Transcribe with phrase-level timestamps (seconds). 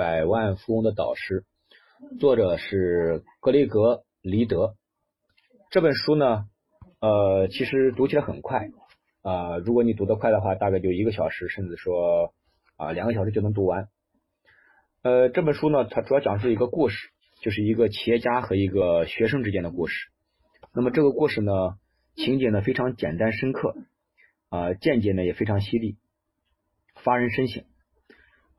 [0.00, 1.44] 百万富翁的导师，
[2.18, 4.74] 作者是格雷格·黎德。
[5.70, 6.46] 这本书呢，
[7.00, 8.70] 呃，其实读起来很快
[9.20, 12.32] 啊，如果你读得快的话，大概就一个小时，甚至说
[12.78, 13.88] 啊两个小时就能读完。
[15.02, 17.10] 呃，这本书呢，它主要讲述一个故事，
[17.42, 20.08] 就是一个企业家和一个学生之间的故事。
[20.72, 21.52] 那么这个故事呢，
[22.14, 23.76] 情节呢非常简单深刻，
[24.48, 25.98] 啊，见解呢也非常犀利，
[27.04, 27.64] 发人深省。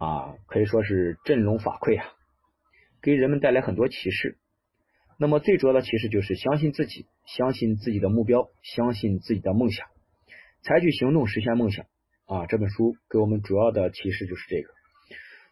[0.02, 2.06] 啊，可以说是振聋发聩啊，
[3.04, 4.40] 给人们带来很多启示。
[5.20, 9.88] 那么最主要的启示就是相信自己，相信自己的目标，相信自己的梦想，
[10.64, 11.86] 采取行动实现梦想。
[12.26, 14.73] 啊，这本书给我们主要的启示就是这个。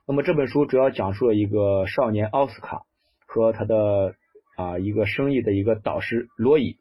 [0.07, 2.81] 那么这本书主要讲述了一个少年奥斯卡
[3.27, 4.15] 和他的
[4.57, 6.79] 啊一个生意的一个导师罗伊，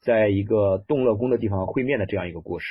[0.00, 2.66] 在一个动乐宫的地方会面的这样一个故事。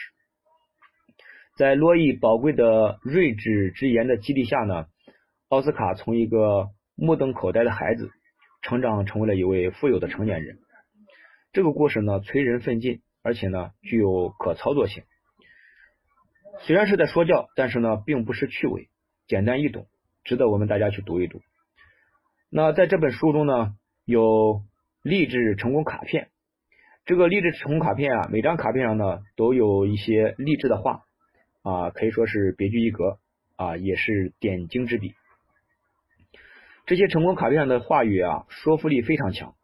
[1.55, 4.87] 在罗伊宝贵的睿智之言的激励下呢，
[5.47, 8.11] 奥斯卡从一个目瞪口呆的孩子，
[8.61, 10.59] 成长成为了一位富有的成年人。
[11.53, 15.03] 这个故事呢，催人奋进，而且呢，具有可操作性。
[16.63, 18.90] 虽然是在说教，但是呢，并不失趣味，
[19.25, 19.87] 简单易懂，
[20.25, 21.40] 值得我们大家去读一读。
[22.49, 24.62] 那在这本书中呢，有
[25.01, 26.27] 励志成功卡片。
[27.05, 31.04] 这个励志成功卡片啊，每张卡片上呢，都有一些励志的话。
[31.66, 33.18] 啊，可以说是别具一格
[33.55, 35.16] 啊，也是点睛之笔。
[36.85, 39.55] 这些成功卡片上的话语啊，说服力非常强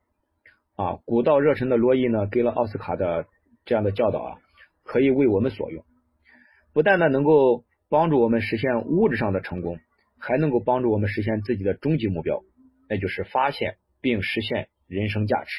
[0.76, 0.98] 啊。
[1.06, 3.28] 古道热忱的罗伊呢，给了奥斯卡的
[3.66, 4.38] 这样的教导啊，
[4.84, 5.86] 可以为我们所用。
[6.74, 9.78] 不但呢能够帮助我们实现物质上的成功，
[10.18, 12.42] 还能够帮助我们实现自己的终极目标，
[12.90, 15.52] 那就是发现并实现人生价值。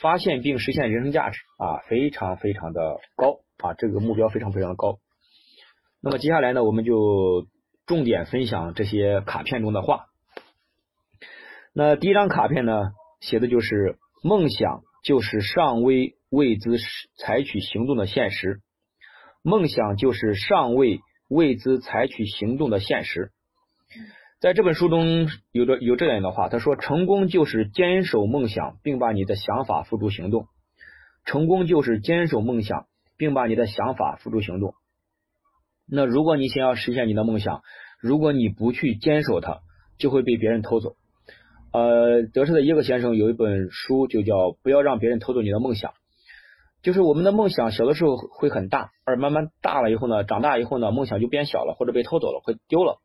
[0.00, 5.00] 发现并实现人生价值啊，非常非常的高啊，这个目标非常非常的高。
[6.00, 7.46] 那么接下来呢，我们就
[7.86, 10.06] 重点分享这些卡片中的话。
[11.72, 12.72] 那第一张卡片呢，
[13.20, 16.78] 写的就是梦想就是尚未为之
[17.18, 18.60] 采取行动的现实。
[19.42, 23.30] 梦想就是尚未为之采取行动的现实。
[24.40, 30.46] 在这本书中有着有这样的话，他说：“成功就是坚守梦想，并把你的想法付诸行动。
[31.24, 32.86] 成功就是坚守梦想，
[33.16, 34.74] 并把你的想法付诸行动。”
[35.90, 37.62] 那如果你想要实现你的梦想，
[38.00, 39.60] 如果你不去坚守它，
[39.98, 40.96] 就会被别人偷走。
[41.72, 45.90] 呃，德士的耶格先生有一本书，就叫《不要让别人偷走你的梦想》。
[46.82, 52.98] 就是我们的梦想小的时候会很大，而慢慢大了以后呢，长大以后呢，梦想就变小了，或者被偷走了，会丢了。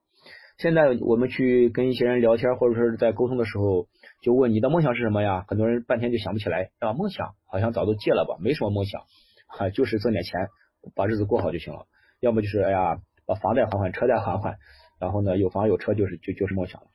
[0.57, 3.87] 现在我们去跟一些人聊天，或者说是在沟通的时候，
[4.21, 5.43] 就问你的梦想是什么呀？
[5.47, 6.93] 很多人半天就想不起来，啊？
[6.93, 9.01] 梦想好像早都戒了吧，没什么梦想，
[9.47, 10.47] 哈，就是挣点钱，
[10.95, 11.87] 把日子过好就行了。
[12.21, 14.57] 要么就是哎呀，把房贷还还，车贷还还，
[14.99, 16.87] 然后呢，有房有车就是就就是梦想了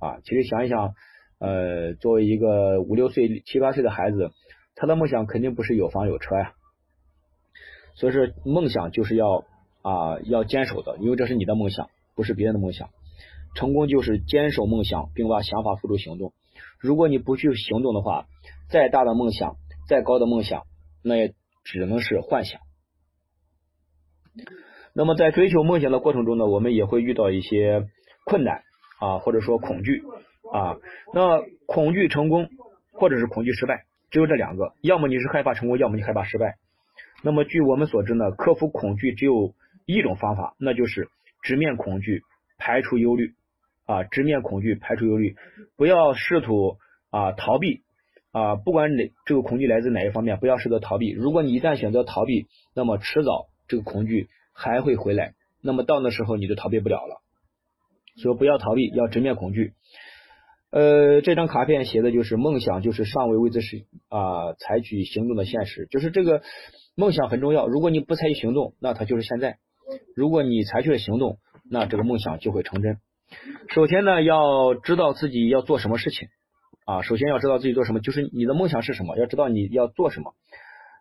[0.00, 0.18] 啊。
[0.24, 0.94] 其实想一想，
[1.38, 4.32] 呃，作为一个五六岁、七八岁的孩子，
[4.74, 6.54] 他的梦想肯定不是有房有车呀。
[7.94, 9.44] 所以说，梦想就是要
[9.82, 12.88] 啊要坚守的，因为这是你的梦想，不是别人的梦想。
[13.54, 16.32] 成功就是坚守梦想，并把想法付诸行动。
[16.80, 18.26] 如果你不去行动的话，
[18.70, 19.56] 再大的梦想，
[19.86, 20.62] 再高的梦想，
[21.04, 22.62] 那也只能是幻想。
[24.94, 27.86] 那么在追求梦想的过程中呢，我们也会遇到一些
[28.24, 28.62] 困难
[29.00, 30.02] 啊，或者说恐惧
[30.52, 30.76] 啊。
[31.14, 32.48] 那恐惧成功，
[32.92, 36.56] 或者是恐惧失败，只有这两个，要么你是害怕成功，要么你害怕失败。
[37.22, 39.54] 那么据我们所知呢，克服恐惧只有
[39.86, 41.08] 一种方法，那就是
[41.42, 42.22] 直面恐惧，
[42.58, 43.32] 排除忧虑
[43.86, 45.36] 啊，直面恐惧，排除忧虑，
[45.76, 46.76] 不要试图
[47.10, 47.82] 啊逃避
[48.32, 51.10] 啊，不管哪这个恐惧来自哪一方面，不要试图逃避。
[51.12, 54.28] 如果你一旦选择逃避，那么迟早这个恐惧。
[54.54, 57.22] 还会回来，那么到那时候你就逃避不了了。
[58.16, 59.72] 所以不要逃避，要直面恐惧。
[60.70, 66.42] 呃，这张卡片写的就是梦想，就是尚未为之是啊采取行动的现实，就是这个
[66.94, 67.66] 梦想很重要。
[67.66, 69.54] 如果你不采取行动，那它就是现在；
[70.14, 72.98] 如果你采取了行动，那这个梦想就会成真。
[73.70, 76.28] 首先呢，要知道自己要做什么事情
[76.84, 77.00] 啊。
[77.00, 80.34] 首先要知道自己做什么，就是你的梦想是什么，要知道你要做什么。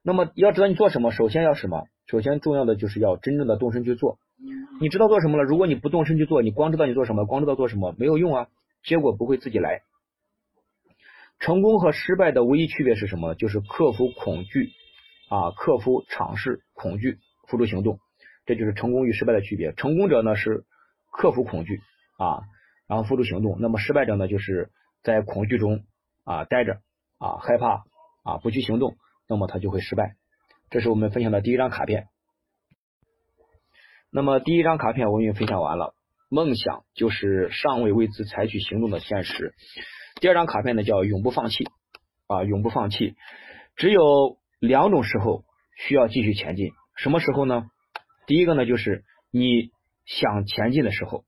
[0.03, 1.85] 那么要知道你做什么，首先要什么？
[2.07, 4.17] 首先重要的就是要真正的动身去做。
[4.79, 5.43] 你知道做什么了？
[5.43, 8.47] 如果你不动身去做，你光知道你做什么，光知道做什么没有用啊，
[8.83, 9.81] 结果不会自己来。
[11.39, 13.35] 成功和失败的唯一区别是什么？
[13.35, 14.71] 就是克服恐惧
[15.29, 17.99] 啊，克服尝试恐惧，付诸行动，
[18.45, 19.71] 这就是成功与失败的区别。
[19.73, 20.65] 成功者呢是
[21.11, 21.79] 克服恐惧
[22.17, 22.41] 啊，
[22.87, 24.71] 然后付诸行动；那么失败者呢就是
[25.03, 25.83] 在恐惧中
[26.23, 26.79] 啊待着
[27.19, 27.83] 啊害怕
[28.23, 28.95] 啊不去行动。
[29.31, 30.17] 那么他就会失败。
[30.69, 32.09] 这是我们分享的第一张卡片。
[34.11, 35.95] 那么第一张卡片我已经分享完了。
[36.27, 39.53] 梦想就是尚未为之采取行动的现实。
[40.19, 41.63] 第二张卡片呢叫永不放弃
[42.27, 43.15] 啊，永不放弃。
[43.77, 45.45] 只有两种时候
[45.77, 47.63] 需要继续前进，什么时候呢？
[48.27, 49.71] 第一个呢就是你
[50.05, 51.23] 想前进的时候，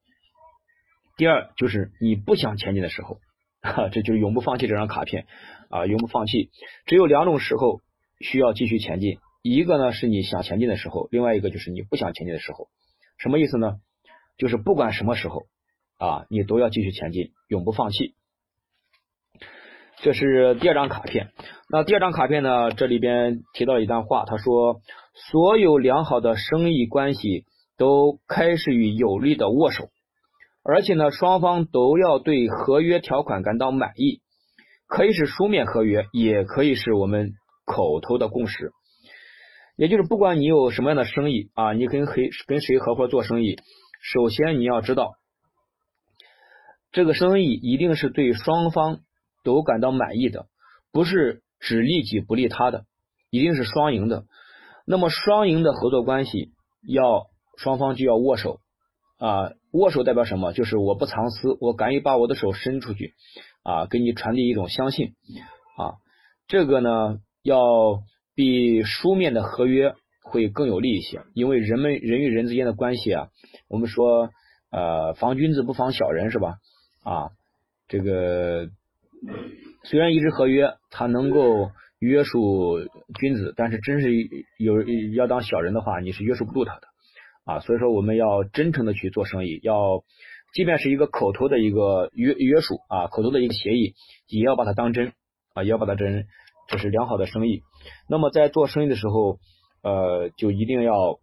[1.16, 3.22] 第二就是你不想前进的时候，
[3.62, 5.26] 哈， 这就是永不放弃这张卡片
[5.70, 6.52] 啊，永不放弃。
[6.86, 7.80] 只有两种时候
[8.24, 12.70] 需要继续前进，一个呢是你想前进的时候，另外一个就是你不想前进的时候。
[13.20, 13.74] 什么意思呢？
[14.38, 15.44] 就是不管什么时候
[16.00, 18.16] 啊，你都要继续前进，永不放弃。
[20.02, 21.30] 这是第二张卡片。
[21.70, 22.72] 那第二张卡片呢？
[22.72, 24.82] 这里边提到一段话，他说
[25.32, 27.46] ：“所有良好的生意关系
[27.78, 29.90] 都开始于有力的握手，
[30.64, 34.20] 而且呢，双方都要对合约条款感到满意，
[34.88, 37.32] 可以是书面合约，也可以是我们
[37.66, 38.72] 口头的共识。
[39.76, 43.58] 也就是不管你有什么样的生意啊，你跟谁跟谁合伙做生意，
[44.02, 45.14] 首先你要知道，
[46.92, 49.00] 这个生意一定是对双方。”
[49.46, 50.48] 都感到满意的，
[50.94, 52.86] 不是只利己不利他的，
[53.30, 54.24] 一定是双赢的。
[54.88, 56.54] 那么双赢的合作关系，
[56.88, 57.26] 要
[57.58, 58.62] 双方就要握手
[59.20, 60.54] 啊，握手代表什么？
[60.54, 63.16] 就是我不藏私，我敢于把我的手伸出去
[63.64, 65.14] 啊，给你传递一种相信
[65.76, 66.00] 啊。
[66.48, 68.02] 这个呢，要
[68.36, 69.94] 比书面的合约
[70.24, 73.28] 会更有利一些，因为人们人与人之间的关系啊，
[73.68, 74.30] 我们说
[74.72, 76.56] 呃，防君子不防小人是吧？
[77.04, 77.30] 啊，
[77.88, 78.70] 这个。
[79.86, 82.80] 虽然一纸合约它能够约束
[83.20, 84.10] 君子，但是真是
[84.58, 84.82] 有
[85.14, 86.88] 要当小人的话，你是约束不住他的
[87.46, 87.60] 啊。
[87.60, 90.04] 所以说我们要真诚的去做生意，要
[90.54, 93.94] 即便是一个口头的一个约约束啊，口头的一个协议，
[94.28, 95.14] 也要把它当真
[95.54, 96.28] 啊，也要把它真，
[96.68, 97.64] 这是良好的生意。
[98.10, 99.40] 那么在做生意的时候，
[99.82, 101.20] 呃，就一定要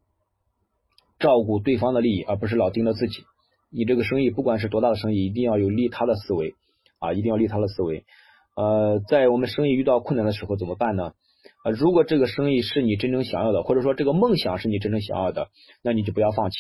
[1.19, 3.25] 照顾对方的利益，而不是老盯着自己。
[3.71, 6.55] 你这个生意不管是多大的生意，一定要有利他的思维。
[6.99, 8.05] 啊，一定要利他的思维。
[8.55, 11.15] 呃，在我们生意遇到困难的时候怎么办呢？
[11.63, 15.49] 啊，如果这个生意是你真正想要的，或者说这个梦想是你真正想要的，
[15.83, 16.59] 那你就不要放弃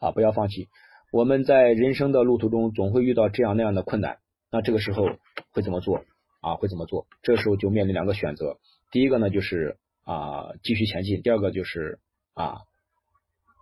[0.00, 0.68] 啊，不要放弃。
[1.12, 4.18] 我们在人生的路途中总会遇到这样那样的困难，
[4.52, 5.06] 那这个时候
[5.52, 6.02] 会怎么做
[6.40, 6.54] 啊？
[6.56, 7.06] 会怎么做？
[7.22, 8.58] 这时候就面临两个选择，
[8.90, 11.98] 第一个呢就是啊继续前进，第二个就是
[12.34, 12.58] 啊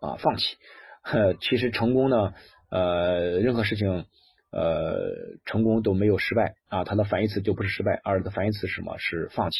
[0.00, 0.56] 啊放弃。
[1.02, 2.34] 呵 其实成功呢，
[2.70, 4.06] 呃，任何事情。
[4.50, 8.96] 呃，成功都没有失败啊，它的反义词就不是失败，而的反义词是什么？
[8.96, 9.58] 是放弃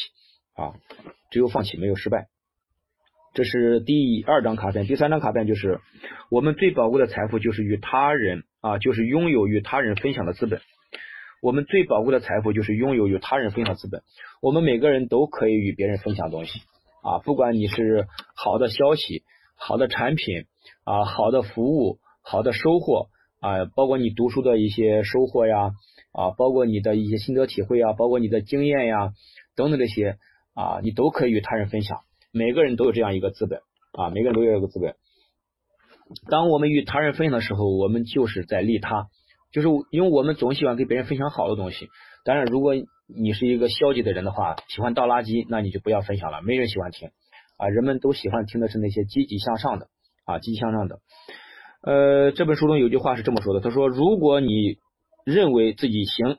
[0.55, 0.73] 啊，
[1.31, 2.29] 只有放弃没有失败。
[3.35, 5.81] 这是第二张卡片，第三张卡片就是
[6.31, 10.63] 我们最宝贵的财富就是与他人啊，就是拥有与他人分享的资本。
[11.41, 14.03] 我们最宝贵的财富就是拥有与他人分享资本。
[14.43, 16.61] 我们每个人都可以与别人分享东西
[17.03, 19.23] 啊，不管你是好的消息、
[19.57, 20.47] 好的产品
[20.85, 23.09] 啊、好的服务、好的收获。
[23.41, 25.71] 啊，包括你读书的一些收获呀，
[26.11, 29.13] 啊，包括你的一些心得体会呀，包括你的经验呀，
[29.55, 30.17] 等等这些
[30.55, 32.01] 啊，你都可以与他人分享。
[32.33, 33.61] 每个人都有这样一个资本
[33.93, 34.97] 啊，每个人都有一个资本。
[36.29, 39.07] 当我们与他人分享的时候，我们就是在利他，
[39.53, 41.89] 就是因为我们总喜欢给别人分享好的东西。
[42.25, 42.75] 当然，如果
[43.07, 47.11] 你是一个消极的人的话，喜欢倒垃圾，那你就不要分享了，没人喜欢听
[47.57, 47.69] 啊。
[47.69, 49.89] 人们都喜欢听的是那些积极向上的
[50.27, 51.01] 啊，积极向上的。
[51.81, 54.79] 呃，这本书中有句话是这么说的，他说：“如果你
[55.25, 56.37] 认为自己行，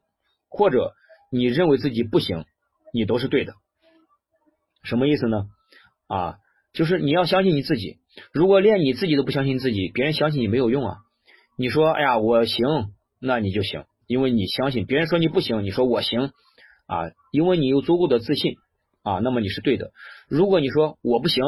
[0.49, 0.93] 或者
[1.31, 2.45] 你认为自己不行，
[2.93, 3.53] 你都是对的。”
[4.83, 5.45] 什么意思呢？
[6.07, 6.35] 啊，
[6.73, 7.97] 就是你要相信你自己。
[8.33, 10.97] 如果连你自己都不相信自己，别人相信你没有用啊。
[11.57, 12.65] 你说：“哎呀，我行，
[13.19, 14.85] 那你就行，因为你相信。
[14.85, 16.31] 别人说你不行，你说我行
[16.87, 18.55] 啊，因为你有足够的自信
[19.03, 19.91] 啊，那么你是对的。
[20.27, 21.43] 如果你说我不行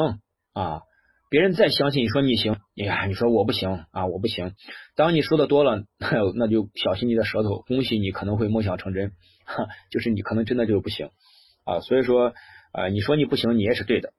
[0.52, 0.82] 啊。”
[1.32, 4.52] 别人再相信你说你行，哎呀，你说我不行啊，我不行。
[4.96, 5.82] 当你说的多了，
[6.36, 7.62] 那就小心你的舌头。
[7.62, 9.12] 恭喜你可能会梦想成真，
[9.46, 11.08] 哈， 就是你可能真的就是不行
[11.64, 11.80] 啊。
[11.80, 12.34] 所以说
[12.72, 14.12] 啊，你说你不行，你也是对的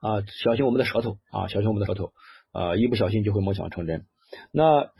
[0.00, 0.20] 啊。
[0.26, 2.12] 小心我们的舌头啊，小心我们的舌头
[2.52, 4.04] 啊，一不小心就会梦想成真。
[4.52, 4.90] 那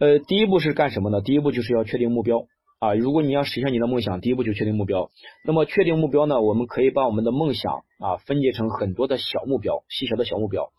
[0.00, 1.20] 呃，第一步是干什么呢？
[1.20, 2.46] 第一步就是要确定目标。
[2.78, 5.10] 啊，如果你要实现你的梦想，第一步就确定目标。
[5.44, 6.40] 那么确定目标呢？
[6.40, 10.70] 我们可以把我们的梦想啊分解成很多的小目标，细小的小目标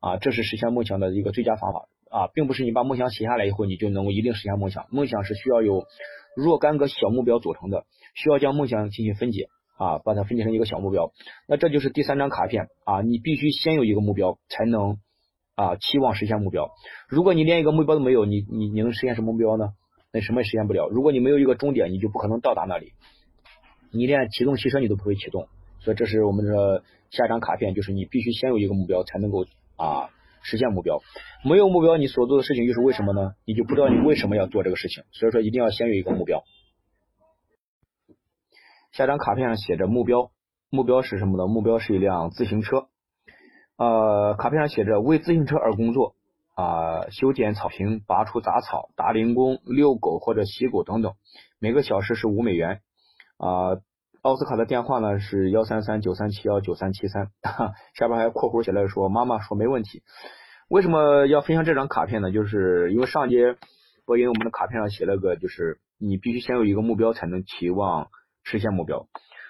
[0.00, 4.84] 啊，这是实现梦想的一个最佳方法啊，并不是你把梦想写下来以后你就能够一定实现梦想。
[4.90, 5.86] 梦想是需要有
[6.36, 11.12] 若干个小目标组成的，需要将梦想进行分解啊，把它分解成一个小目标。
[11.48, 14.98] 那这就是第三张卡片啊，你必须先有一个目标，才能
[15.56, 16.70] 啊期望实现目标。
[17.08, 19.70] 如果你连一个目标都没有，你你你能实现什么目标呢？
[20.12, 20.88] 那什么也实现不了。
[20.88, 22.92] 如果你没有一个终点，你就不可能到达那里。
[23.90, 25.48] 你连启动汽车你都不会启动，
[25.80, 29.46] 所以这是我们的下一张卡片，就是你必须先有一个目标，才能够
[29.76, 30.10] 啊
[30.42, 31.00] 实现目标。
[31.44, 33.32] 没有目标，你所做的事情又是为什么呢？
[33.44, 35.04] 你就不知道你为什么要做这个事情。
[35.12, 36.44] 所以说，一定要先有一个目标。
[38.92, 40.30] 下张卡片上写着目标，
[40.70, 41.46] 目标是什么呢？
[41.46, 42.88] 目标是一辆自行车。
[43.76, 46.14] 呃，卡片上写着为自行车而工作
[46.54, 51.12] 啊，修剪草坪、拔除杂草、打零工、遛狗或者洗狗等等，
[51.60, 52.80] 每个小时是五美元
[53.38, 53.76] 啊。
[54.22, 57.28] 奥斯卡的电话呢是幺三三九三七幺九三七三，
[57.94, 60.02] 下边还括弧写了说妈妈说没问题。
[60.68, 62.32] 为什么要分享这张卡片呢？
[62.32, 63.56] 就是因为上节
[64.04, 68.08] 播音我们的卡片上写了个，就是你必须先有一个目标才能期望
[68.42, 69.06] 实现目标。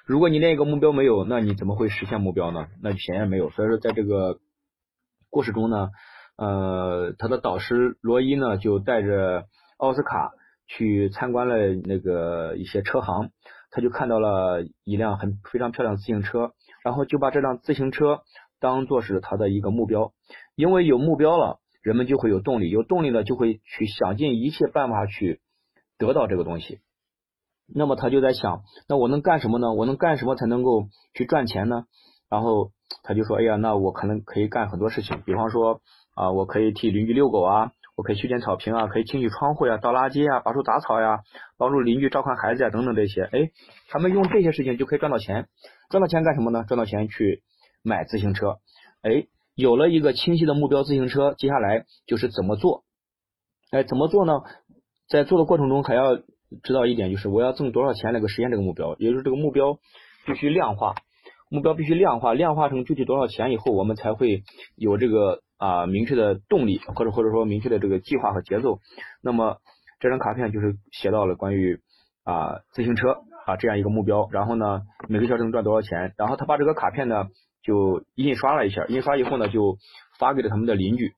[0.06, 2.68] 如果你连一个目标没有，那你怎么会实现目标呢？
[2.80, 3.50] 那就显然没有。
[3.50, 4.38] 所以说，在这个
[5.30, 5.90] 故事中呢，
[6.36, 9.46] 呃，他的导师罗伊呢就带着
[9.78, 10.30] 奥斯卡
[10.68, 13.30] 去参观了那个一些车行，
[13.72, 16.52] 他就看到了一辆很非常漂亮的自行车，
[16.84, 18.20] 然后就把这辆自行车
[18.60, 20.12] 当做是他的一个目标，
[20.54, 25.40] 因为有目标了，人们就会有动力，有动力了就会去想尽一切办法去
[25.98, 26.78] 得到这个东西。
[27.74, 29.72] 那么他就在想，那我能干什么呢？
[29.72, 31.84] 我能干什么才能够去赚钱呢？
[32.30, 32.70] 然后
[33.02, 35.80] 他就说，哎呀，那我可能可以干很多事情，比方说
[36.14, 41.20] 啊，我可以替邻居遛狗啊，我可以修剪草坪啊，可以清洗窗户呀，倒垃圾啊，拔除杂草呀，
[41.58, 43.22] 帮助邻居照看孩子呀，等等这些。
[43.24, 43.50] 哎，
[43.88, 45.48] 他们用这些事情就可以赚到钱，
[45.90, 46.64] 赚到钱干什么呢？
[46.68, 47.42] 赚到钱去
[47.82, 48.58] 买自行车。
[49.02, 52.84] 哎，有了一个清晰的目标，自行车，接下来就是怎么做？
[53.72, 54.42] 哎，怎么做呢？
[55.08, 56.20] 在做的过程中还要。
[56.62, 59.78] 知道一点就是我要挣多少钱来个实现这个目标，也就是这个目标
[60.26, 60.94] 必须量化，
[61.50, 64.42] 目标必须量化，量化成具体多少钱以后，我们才会
[64.76, 68.78] 有这个啊明确的动力，或者或者说明确的这个计划和节奏。
[69.22, 69.58] 那么
[69.98, 71.80] 这张卡片就是写到了关于
[72.22, 77.24] 啊自行车啊这样一个目标，然后呢每个小时能赚多少钱，然后他把这个卡片呢
[77.62, 79.78] 就印刷了一下，印刷以后呢就
[80.18, 81.12] 发给了他们的邻居，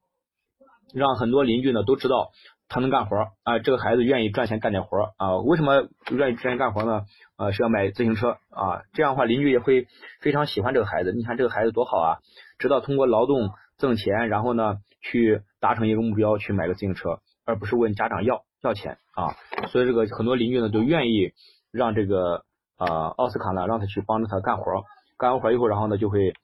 [0.94, 2.30] 让很多邻居呢都知道。
[2.68, 5.38] 他能干活啊，这个孩子愿意赚钱干点活啊。
[5.38, 7.06] 为什么愿意赚钱干活呢？
[7.38, 8.82] 呃，是要买自行车啊。
[8.92, 9.86] 这样的话，邻居也会
[10.20, 11.12] 非常喜欢这个孩子。
[11.12, 12.18] 你看这个孩子多好啊，
[12.58, 19.34] 知道通过劳动挣钱，然后呢去达成一个目标，去买个自行车，而不是问家长要要钱啊。
[19.68, 21.32] 所以这个很多邻居呢都愿意
[21.72, 22.44] 让这个
[22.76, 24.84] 啊奥斯卡呢让他去帮着他干活，
[25.16, 26.34] 干完活以后，然后呢就会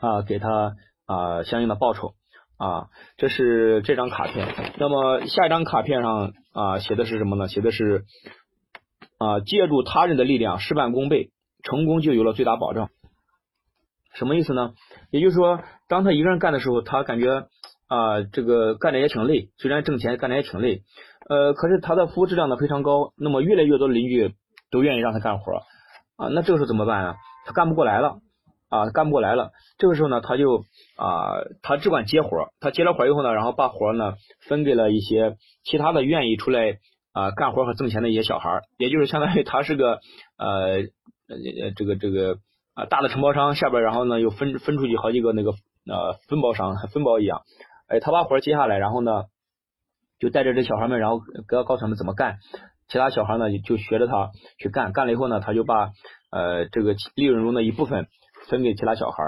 [0.00, 2.14] 啊给他啊相应的报酬。
[2.58, 4.48] 啊，这是这张卡片。
[4.78, 7.46] 那么下一张卡片上啊写的是什么呢？
[7.46, 8.04] 写的是
[9.18, 11.30] 啊借助他人的力量，事半功倍，
[11.62, 12.90] 成功就有了最大保障。
[14.14, 14.72] 什么意思呢？
[15.12, 17.46] 也就是说，当他一个人干的时候，他感觉
[17.86, 20.82] 啊这个干的也挺累，虽然挣钱干的也挺累，
[21.28, 23.12] 呃，可是他的服务质量呢非常高。
[23.16, 24.34] 那么越来越多的邻居
[24.72, 25.52] 都愿意让他干活
[26.16, 27.16] 啊，那这个时候怎么办啊？
[27.46, 28.18] 他干不过来了。
[28.68, 29.52] 啊，干不过来了。
[29.78, 30.64] 这个时候呢，他就
[30.96, 34.14] 啊，他只管接活他接了活以后呢，然后把活呢
[34.48, 36.78] 分给了一些其他的愿意出来
[37.12, 40.00] 啊干活和挣钱的一些小孩儿也就是相当于他是个
[40.36, 40.82] 呃
[41.28, 42.38] 呃这个这个
[42.74, 47.42] 啊大的承包商下边，然后呢又分分出去好几个那个呃分包商，分包一样。
[47.86, 49.24] 哎，他把活接下来，然后呢
[50.18, 52.38] 就带着这小孩们，然后告告诉他们怎么干。
[52.88, 55.92] 其他小孩呢就学着他去干，干了以后呢，他就把
[56.30, 58.08] 呃这个利润中的一部分。
[58.48, 59.22] 分给其他小孩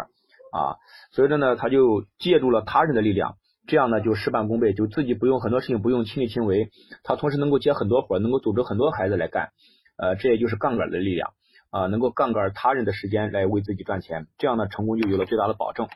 [0.52, 0.76] 啊，
[1.12, 3.36] 所以说呢，他就借助了他人的力量，
[3.68, 6.70] 这样呢就事半功倍，就自己不用很多事情不用亲力亲为，
[7.04, 9.50] 他同时能够接很多活，能够组织很多孩子来干，
[9.96, 11.34] 呃，这也就是杠杆的力量
[11.70, 15.88] 啊，能够杠杆他人的时间来为自己赚钱，这样呢成功就有了最大的保证。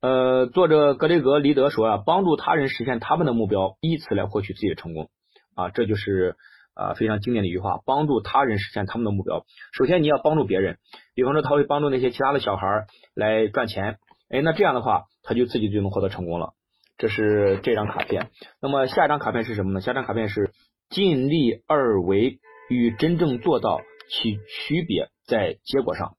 [0.00, 5.10] 呃，作者格雷格·黎德说啊，帮助他人实现他们的目标，以此来获取自己的成功
[5.54, 6.36] 啊，这就是。
[6.74, 9.44] 啊，非常经典的一句话，帮助他人实现他们的目标。
[9.72, 10.78] 首先你要帮助别人，
[11.14, 12.66] 比方说他会帮助那些其他的小孩
[13.14, 16.54] 来赚钱，哎，那这样的话他就自己就能获得成功了。
[16.96, 18.30] 这是这张卡片。
[18.60, 19.80] 那么下一张卡片是什么呢？
[19.80, 20.52] 下张卡片是
[20.90, 22.38] 尽力而为
[22.68, 26.16] 与真正做到其区别在结果上。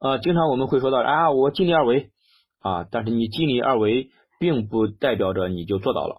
[0.00, 2.10] 呃，经常我们会说到啊，我尽力而为
[2.60, 6.16] 啊，但是你尽力而为并不代表着你就做到了。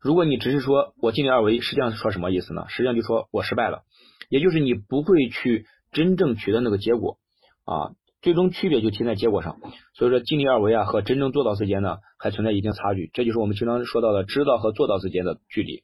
[0.00, 2.66] 如果你只是说我尽力而为，实际上是说什么意思呢？
[2.68, 3.82] 实际上就说我失败了，
[4.28, 7.18] 也就是你不会去真正取得那个结果
[7.64, 9.56] 啊，最终区别就体现在结果上。
[9.94, 15.82] 所以说尽力而为啊和真正做到之间呢还存在一定差距，这就是我们经常说到的知道和做到之间的距离。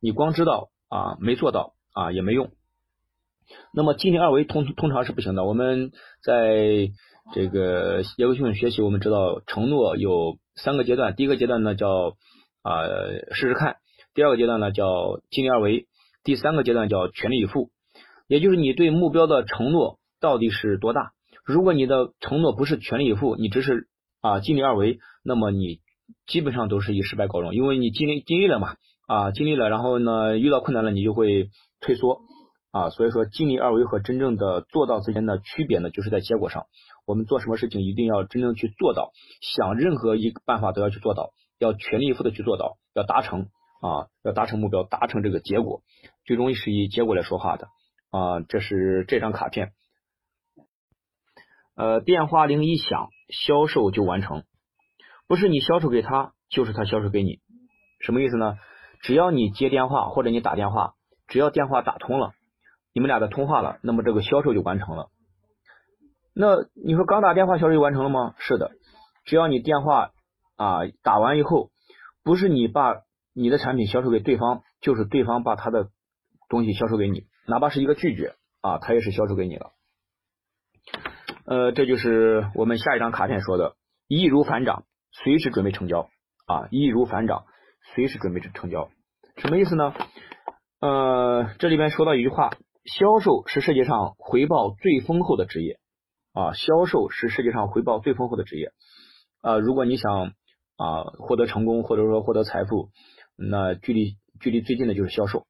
[0.00, 2.50] 你光知道啊没做到啊也没用。
[3.74, 5.44] 那么尽力而为通通常是不行的。
[5.44, 5.92] 我们
[6.24, 6.88] 在
[7.34, 12.16] 这个业务训练学习，我们知道承诺有三个阶段，第一个阶段呢叫。
[12.62, 12.84] 啊，
[13.32, 13.76] 试试看。
[14.14, 15.86] 第二个阶段呢叫尽力而为，
[16.24, 17.70] 第三个阶段叫全力以赴。
[18.26, 21.12] 也就是你对目标的承诺到底是多大？
[21.44, 23.88] 如果你的承诺不是全力以赴，你只是
[24.20, 25.80] 啊，尽力而为，那么你
[26.26, 28.76] 基本上都是以失败告终，因为你尽力尽力了嘛，
[29.08, 31.48] 啊，尽力了，然后呢，遇到困难了，你就会
[31.80, 32.20] 退缩，
[32.70, 36.66] 啊，所以说尽力而为和真正的做到之间的区别呢，就是在结果上，
[37.06, 43.42] 我们做什么事情一定要真正去做到，想任何一个办法都要去做到，要全力以赴的去做到，要达成，
[43.82, 45.82] 啊，要达成目标，达成这个结果，
[46.24, 47.68] 最终是以结果来说话的，
[48.10, 49.72] 啊，这是这张卡片。
[51.76, 54.44] 呃，电话铃一响，销售就完成，
[55.28, 57.40] 不是你销售给他，就是他销售给你，
[58.00, 58.56] 什么意思呢？
[59.02, 60.94] 只要你接电话或者你打电话，
[61.28, 62.32] 只要电话打通了，
[62.94, 65.08] 你们俩的通话了，那么这个销售就完成了。
[66.32, 68.34] 那你说刚打电话销售就完成了吗？
[68.38, 68.70] 是的，
[69.24, 70.10] 只要你电话
[70.60, 71.70] 啊打完以后，
[72.22, 73.02] 不是你把
[73.32, 75.88] 你的产品销售给对方，就是对方把他的
[76.50, 79.72] 东西销售给你，哪怕是一个拒绝啊，他也是销售给你了。
[81.46, 83.76] 呃，这就是我们下一张卡片说的，
[84.06, 86.10] 易如反掌，随时准备成交
[86.46, 87.46] 啊，易如反掌，
[87.94, 88.90] 随时准备成交，
[89.38, 89.94] 什么意思呢？
[90.80, 92.50] 呃，这里边说到一句话，
[92.84, 95.78] 销售是世界上回报最丰厚的职业
[96.34, 98.72] 啊，销售是世界上回报最丰厚的职业
[99.40, 100.32] 啊，如果你想
[100.80, 102.88] 啊获得成功或者说获得财富，
[103.36, 105.46] 那距离距离最近的就是销售，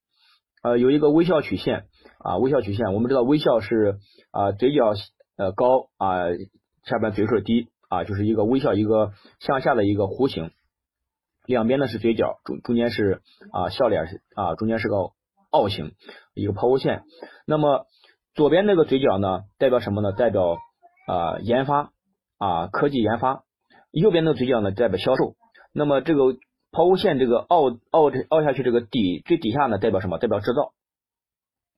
[0.63, 1.87] 呃，有一个微笑曲线
[2.19, 3.99] 啊，微笑曲线，我们知道微笑是
[4.31, 4.95] 啊嘴角。
[5.37, 6.25] 呃，高啊，
[6.85, 10.51] 下边嘴唇低啊，就是一个微笑，一个向下的一个弧形，
[11.47, 15.13] 两边呢是嘴角，中中间是啊笑脸啊，中间是个
[15.49, 15.95] 凹形，
[16.35, 17.05] 一个抛物线。
[17.47, 17.87] 那么
[18.35, 20.13] 左边那个嘴角呢，代表什么呢？
[20.13, 20.59] 代表
[21.07, 21.91] 啊研发
[22.37, 23.45] 啊科技研发。
[23.91, 25.35] 右边的嘴角呢，代表销售。
[25.73, 26.37] 那么这个
[26.73, 30.19] 抛物线这个凹凹凹下去这个底最底下呢，代表什么？
[30.19, 30.73] 代表制造。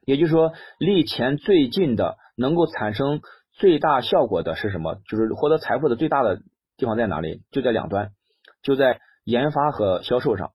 [0.05, 3.21] 也就是说，离钱最近的能够产生。
[3.55, 4.95] 最大效果的是什么？
[5.07, 6.41] 就是获得财富的最大的
[6.79, 7.43] 地方在哪里？
[7.51, 8.13] 就在两端，
[8.63, 10.53] 就在研发和销售上。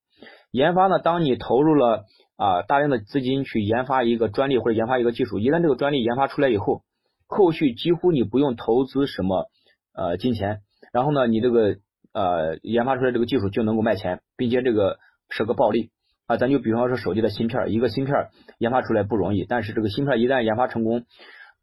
[0.49, 2.05] 研发呢，当你投入了
[2.37, 6.81] 啊大量的资金去研发一个专利或者研发一个技术，一旦这个专利研发出来以后，
[7.27, 9.45] 后续几乎你不用投资什么
[9.93, 11.77] 呃金钱，然后呢，你这个
[12.13, 15.91] 呃研发出来这个技术就能够卖钱，并且这个是个暴利
[16.25, 16.37] 啊。
[16.37, 21.05] 咱就比方说手机的芯片，一个芯片研发出来不容易，但是这个芯片一旦研发成功。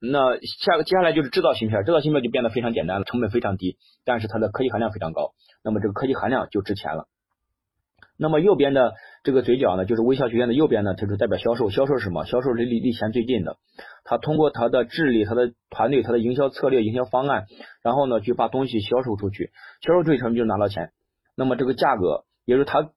[0.00, 5.32] 那下个接下来就是制造芯片，制造芯片就变得非常简单了，成本非常低，但是它的科技含量非常高，
[5.62, 7.06] 那么这个科技含量就值钱了。
[8.18, 12.24] 那么右边的这个嘴角呢，就是微笑学院的右边呢，它是代表销售，销售是什么？
[12.26, 13.56] 销售是离离钱最近的，
[14.04, 17.46] 他通过他的智力、他的团队、他的营销策略、营销方案，
[17.82, 20.92] 然后呢，去把东西销售出去，销售出去成就拿到钱，
[21.34, 22.90] 那么这个价格，也就是他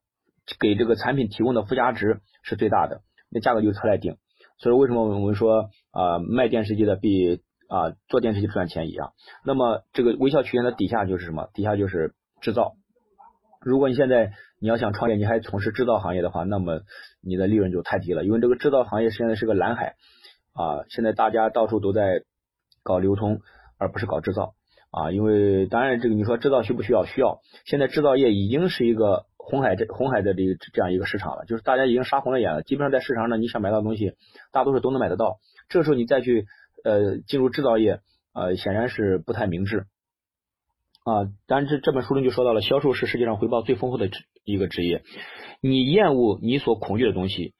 [0.59, 4.17] 给这个产品提供的附加值是最大的，那价格就是他来定。
[4.59, 9.13] 所以为什么我们说啊卖电视机的比啊做电视机赚钱一样？
[9.45, 11.49] 那么这个微笑曲线的底下就是什么？
[11.53, 12.73] 底下就是制造。
[13.61, 16.81] 如果你现在你要想创业，你还从事制造行业的话，那么
[17.21, 19.95] 你的利润就太低了，因为这个制造行业现在是个蓝海
[20.57, 22.23] 啊，现在大家到处都在
[22.83, 23.39] 搞流通，
[23.77, 24.55] 而不是搞制造
[24.91, 25.11] 啊。
[25.11, 27.05] 因为当然这个你说制造需不需要？
[27.05, 27.39] 需要。
[27.65, 29.25] 现在制造业已经是一个。
[29.49, 30.43] 红海这红海的这
[30.73, 34.11] 这样一个市场了，就是大家已经杀红了眼了，基本上在市场上你想买到东西，
[34.51, 35.37] 大多数都能买得到。
[35.69, 36.47] 这时候你再去
[36.83, 38.01] 呃进入制造业，
[38.33, 39.85] 呃显然是不太明智
[41.05, 41.31] 啊。
[41.45, 44.09] 当然这这本书中就说到了，销售是世界上回报最丰厚的
[44.43, 45.03] 一个职业。
[45.61, 47.53] 你厌恶你所恐惧的东西，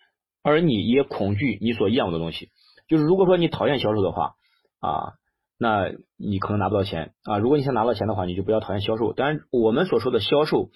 [0.44, 2.50] 而你也恐惧你所厌恶的东西。
[2.88, 4.34] 就是如果说你讨厌销售的话
[4.80, 5.14] 啊，
[5.58, 7.38] 那你可能拿不到钱啊。
[7.38, 9.14] 如果你想拿到钱的话，你就不要讨厌销售。
[9.14, 10.70] 当然我们所说的销售。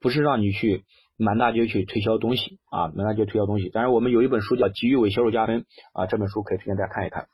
[0.00, 0.84] 不是让你去
[1.16, 3.68] 满大街去推销东西啊，满大街推销东西。
[3.68, 7.26] 当然，我们有一本书叫《给予为销售加分》啊，这本书可以推荐大家看一看。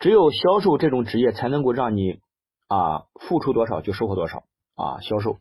[0.00, 2.18] 只有销售这种职业才能够让你
[2.66, 4.42] 啊付出多少就收获多少
[4.74, 4.98] 啊。
[5.02, 5.38] 销售，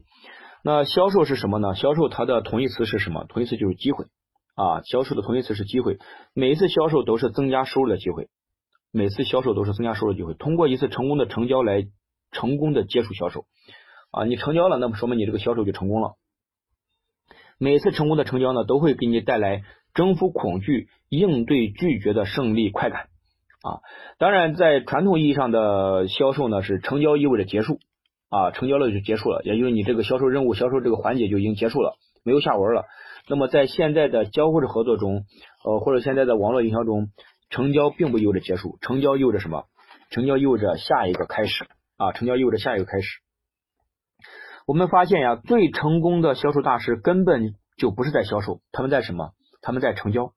[0.63, 1.74] 那销售是什么呢？
[1.74, 3.26] 销售它的同义词是什么？
[3.28, 4.06] 同义词就是机会
[4.62, 4.82] 啊。
[4.84, 5.97] 销售的同义词是机会，
[6.34, 8.30] 每一次销售都是增加收入的机会，
[8.91, 10.34] 每次销售都是增加收入的机会。
[10.34, 11.86] 通过一次成功的成交来
[12.32, 13.45] 成功的接触销售。
[14.12, 16.15] 啊，你成交了，那么说明你这个销售就成功了。
[17.58, 23.08] 每次成功的成交呢，都会给你带来征服恐惧、应对拒绝的胜利快感。
[23.63, 23.80] 啊，
[24.17, 27.80] 当然，在传统意义上的销售呢，是成交意味着结束。
[28.30, 32.86] 啊，成交了就结束了，也就是你这个销售任务、销售这个环节就已经结束了，没有下文了。
[33.28, 35.26] 那么在现在的交互式合作中，
[35.64, 37.10] 呃，或者现在的网络营销中，
[37.50, 39.66] 成交并不意味着结束，成交意味着什么？
[40.10, 41.66] 成交意味着下一个开始。
[41.98, 43.08] 啊，成交意味着下一个开始。
[44.66, 49.34] 我们发现呀，最成功的销售大师根本就不是在销售，他们在什么？
[49.62, 50.34] 他们在成交。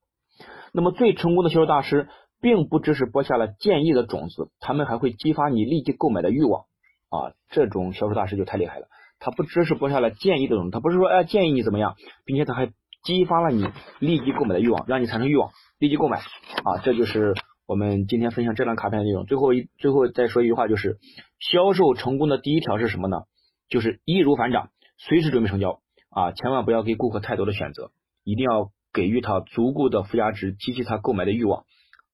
[0.74, 2.08] 那么最成功的销售大师，
[2.42, 6.64] 并不只是播下了建议的种子，他们还会激发你立即购买的欲望
[7.08, 8.88] 啊，这种销售大师就太厉害了。
[9.24, 12.70] 他不只是播下了建议这种，他不是说哎建议你怎么样，并且他还
[13.02, 13.66] 激发了你
[13.98, 16.76] 立即购买的欲望，让你产生欲望，立即购买啊。
[16.84, 17.32] 这就是
[17.66, 19.24] 我们今天分享这张卡片的内容。
[19.24, 20.98] 最后一最后再说一句话，就是
[21.40, 23.22] 销售成功的第一条是什么呢？
[23.70, 26.32] 就是易如反掌，随时准备成交啊！
[26.32, 27.92] 千万不要给顾客太多的选择，
[28.24, 31.64] 一定要给予他足够的附加值，激起他购买的欲望，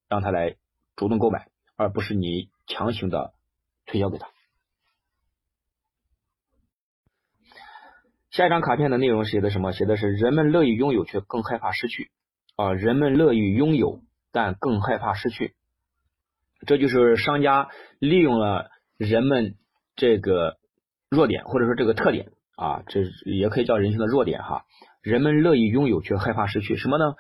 [0.09, 0.55] 让他来
[0.95, 3.33] 主动购买，而不是你强行的
[3.85, 4.29] 推销给他。
[8.31, 9.73] 下一张卡片的内容写的什么？
[9.73, 12.11] 写的是人们乐意拥有，却更害怕失去
[12.55, 12.73] 啊！
[12.73, 15.55] 人们乐意拥有，但更害怕失去。
[16.65, 19.57] 这就是商家利用了人们
[19.97, 20.59] 这个
[21.09, 24.63] 弱点，或者说这个特点啊，这也可以叫人性的弱点哈。
[25.03, 27.15] 人们乐意拥有，却害怕失去什么呢？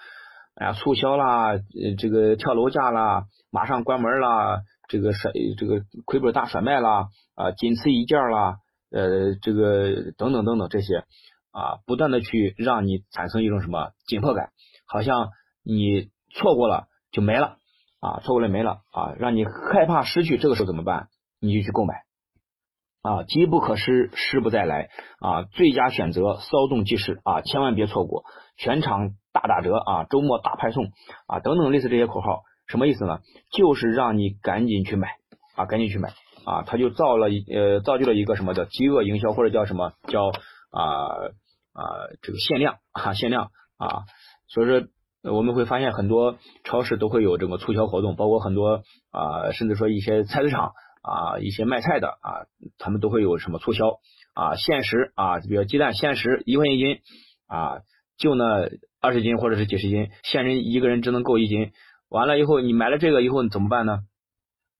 [0.54, 1.54] 哎呀，促销啦，
[1.98, 8.58] 这个跳楼价啦，马上关门啦，这个甩这个亏本大甩卖啦，啊，仅此一件啦。
[8.92, 11.04] 呃，这个等等等等这些
[11.52, 14.50] 啊，不断的去让你产生一种什么紧迫感，
[14.86, 15.30] 好像
[15.62, 17.56] 你错过了就没了
[18.00, 20.38] 啊，错过了没了啊，让你害怕失去。
[20.38, 21.08] 这个时候怎么办？
[21.40, 21.94] 你就去购买
[23.02, 28.24] 啊，机不可失，失不再来啊，最佳选择，稍纵即逝啊，千万别错过，
[28.56, 30.84] 全场大打折啊，周末大派送
[31.26, 33.20] 啊，等等类似这些口号，什么意思呢？
[33.50, 35.08] 就是让你赶紧去买
[35.56, 36.12] 啊，赶紧去买。
[36.50, 40.30] 啊，他就造了呃造就了一个什么叫饥饿营销，或者叫什么叫
[40.70, 40.82] 啊
[41.72, 41.80] 啊
[42.22, 44.02] 这个限量啊限量啊，
[44.48, 44.88] 所以说
[45.32, 48.82] 我们会发现很多超市都会有这个促销活动，包括很多
[49.12, 54.00] 啊甚至说一些菜市场啊一些卖菜的啊，他们都会有什么促销
[54.34, 56.98] 啊限时啊，比如鸡蛋限时一块钱一斤
[57.46, 57.82] 啊，
[58.18, 58.68] 就那
[59.00, 61.70] 二十斤或者是几十斤，限人一个人只能够一斤，
[62.08, 64.00] 完了以后你买了这个以后你怎么办呢？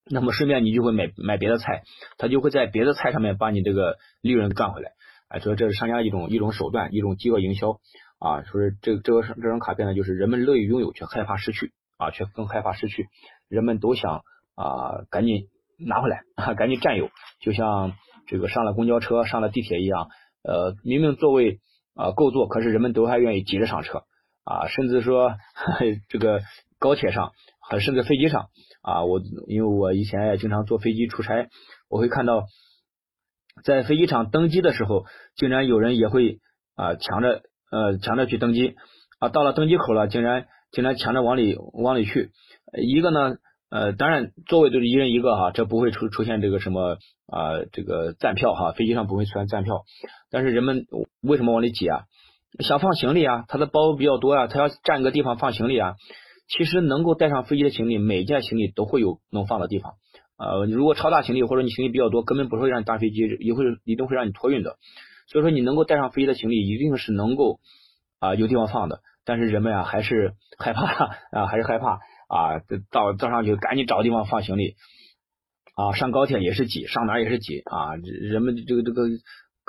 [0.08, 1.82] 那么顺便你就会买买别的菜，
[2.18, 4.92] 他就会在别的菜上面把你这个利润赚回来，
[5.28, 7.80] 哎，所以这是商家一种一种手段，一种饥饿营销
[8.18, 8.42] 啊。
[8.42, 13.08] 说是这这个这张卡片呢，就是人们乐意拥有却害怕失去啊，却更害怕失去，
[13.48, 14.22] 人们都想
[14.56, 17.10] 啊赶紧拿回来啊， 赶紧占有，
[17.40, 17.92] 就像
[18.26, 20.08] 这个上了公交车、上了地铁一样，
[20.42, 21.60] 呃，明明座位
[21.94, 24.04] 啊够坐，可是人们都还愿意挤着上车
[24.44, 25.34] 啊，甚至说
[26.08, 26.40] 这个
[26.78, 27.32] 高铁上，
[27.78, 28.48] 甚至飞机上。
[28.82, 31.48] 啊，我因为我以前也经常坐飞机出差，
[31.88, 32.44] 我会看到
[33.64, 35.04] 在飞机场登机的时候，
[35.36, 36.38] 竟然有人也会
[36.76, 38.76] 啊抢着呃抢着去登机
[39.18, 42.30] 啊，到了登机口了，竟然竟然抢着往里往里去。
[42.80, 43.36] 一个呢
[43.70, 49.82] 呃，当然座位都是一人一个哈，这不会出出现这个什么啊这个站票哈，飞机上不会出现站票，
[50.30, 50.86] 但是人们
[51.20, 52.04] 为什么往里挤啊？
[52.58, 55.94] 想放行李啊，他的包比较多啊，他要占个地方放行李啊。
[56.50, 59.94] 其实能够带上飞机的行李，每件行李都会有能放的地方。
[60.36, 64.76] 呃，如果超大行李或者你行李比较多，根本不会让你搭飞机，也会一定会让你托运的。
[65.28, 67.60] 所以说，你能够带上飞机的行李，一定是能够
[68.18, 69.00] 啊有地方放的。
[69.24, 70.86] 但是人们啊还是害怕
[71.30, 72.58] 啊，还是害怕啊，
[72.90, 74.74] 到到上去赶紧找地方放行李
[75.76, 75.92] 啊。
[75.92, 77.94] 上高铁也是挤，上哪也是挤啊。
[78.30, 79.04] 人们这个这个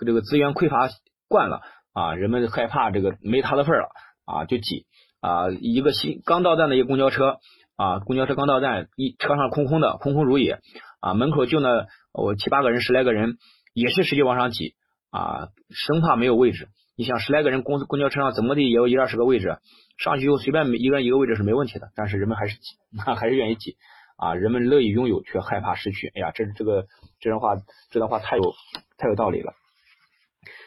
[0.04, 0.90] 这个资源匮乏
[1.28, 1.62] 惯了
[1.94, 3.90] 啊，人们害怕这个没他的份了
[4.26, 4.88] 啊，就挤。
[5.22, 7.38] 啊，一个新刚到站的一个公交车
[7.78, 10.60] 啊，公交车刚到站，一车上空空的，空空如也
[11.00, 13.38] 啊，门口就那我七八个人，十来个人，
[13.74, 14.74] 也是使劲往上挤
[15.12, 16.70] 啊，生怕没有位置。
[16.98, 19.58] 你想十来个人公公交车上怎么的也有一二十个位置，
[19.98, 22.76] 上去以后随便一个人一个位置是没问题的，但是人们还是挤，
[23.16, 23.78] 还是愿意挤
[24.18, 26.08] 啊，人们乐意拥有却害怕失去。
[26.16, 26.88] 哎呀，这这个
[27.20, 27.56] 这段话
[27.92, 28.54] 这段话太有
[28.98, 29.54] 太有道理了。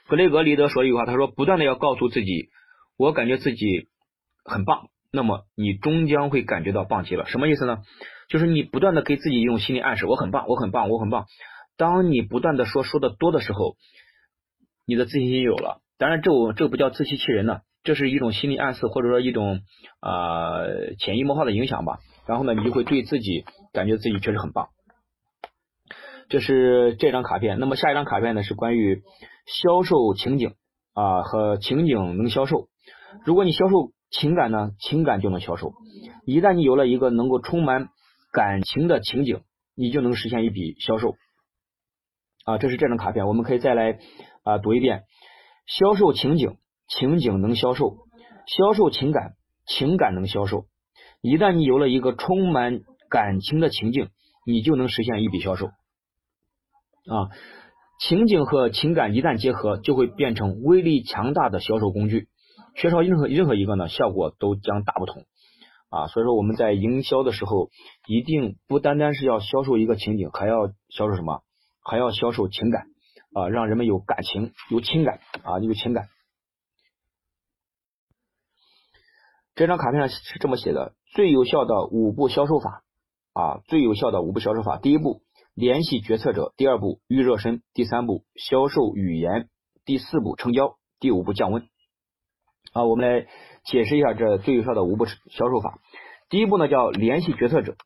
[0.07, 2.51] 格雷格里德说一句话，他说不断的要告诉自己，
[2.97, 3.88] 我感觉自己。
[4.44, 7.26] 很棒，那么你终将会感觉到棒极了。
[7.26, 7.78] 什么意思呢？
[8.28, 11.26] 就是你不断的给自己一种心理暗示，我很棒，我很棒，我很棒。
[11.76, 13.76] 当你不断的说说的多的时候，
[14.87, 15.80] 你的自信心有了。
[15.98, 19.61] 当然，这我这不叫自欺欺人呢，这是一种心理暗示，或者说一种
[20.00, 20.62] 啊
[20.98, 21.98] 潜移默化的影响吧。
[22.26, 24.68] 然后呢，你就会对自己感觉自己确实很棒。
[26.28, 27.59] 这是这张卡片。
[27.59, 29.02] 那么下一张卡片呢，是关于
[29.46, 30.54] 销售情景
[30.92, 32.68] 啊和情景能销售。
[33.24, 33.92] 如果你销售。
[34.14, 34.70] 情感呢？
[34.79, 35.74] 情感就能销售。
[36.24, 37.88] 一旦你有了一个能够充满
[38.33, 39.42] 感情的情景，
[39.74, 41.16] 你就能实现一笔销售。
[42.44, 43.98] 啊，这是这张卡片，我们可以再来
[44.44, 45.03] 啊读一遍：
[45.66, 47.96] 销售情景，情景能销售；
[48.46, 49.33] 销售情感，
[49.66, 50.66] 情感能销售。
[51.20, 54.11] 一旦你有了一个充满感情的情境，
[54.46, 55.66] 你就能实现一笔销售。
[55.66, 57.35] 啊，
[58.00, 62.29] 情景和情感一旦结合，就会变成威力强大的销售工具。
[62.74, 65.24] 缺少任何任何一个呢，效果都将大不同
[65.90, 66.06] 啊！
[66.08, 67.70] 所以说我们在营销的时候，
[68.06, 71.42] 一定不单单是要销售一个情景，还要销售什么
[71.82, 72.87] 还要销售情感
[73.32, 76.08] 啊，让人们有感情、有情感啊，有情感。
[79.54, 82.82] 这张卡片上是这么写的：最有效的五步销售法
[83.34, 84.78] 啊，最有效的五步销售法。
[84.78, 85.22] 第一步，
[85.54, 89.46] 联系决策者；第二步，预热身；第三步，销售语言；
[89.84, 91.68] 第四步，成交；第五步，降温。
[92.74, 93.26] 啊，我们来
[93.64, 95.78] 解释一下这最有效的五步销售法。
[96.28, 97.76] 第一步呢，叫联系决策者。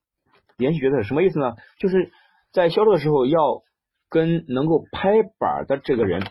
[0.57, 1.53] 联系决策者什么意思呢？
[1.79, 2.11] 就是
[2.53, 3.63] 在销售的时候要
[4.11, 6.27] 跟能够拍板的这个人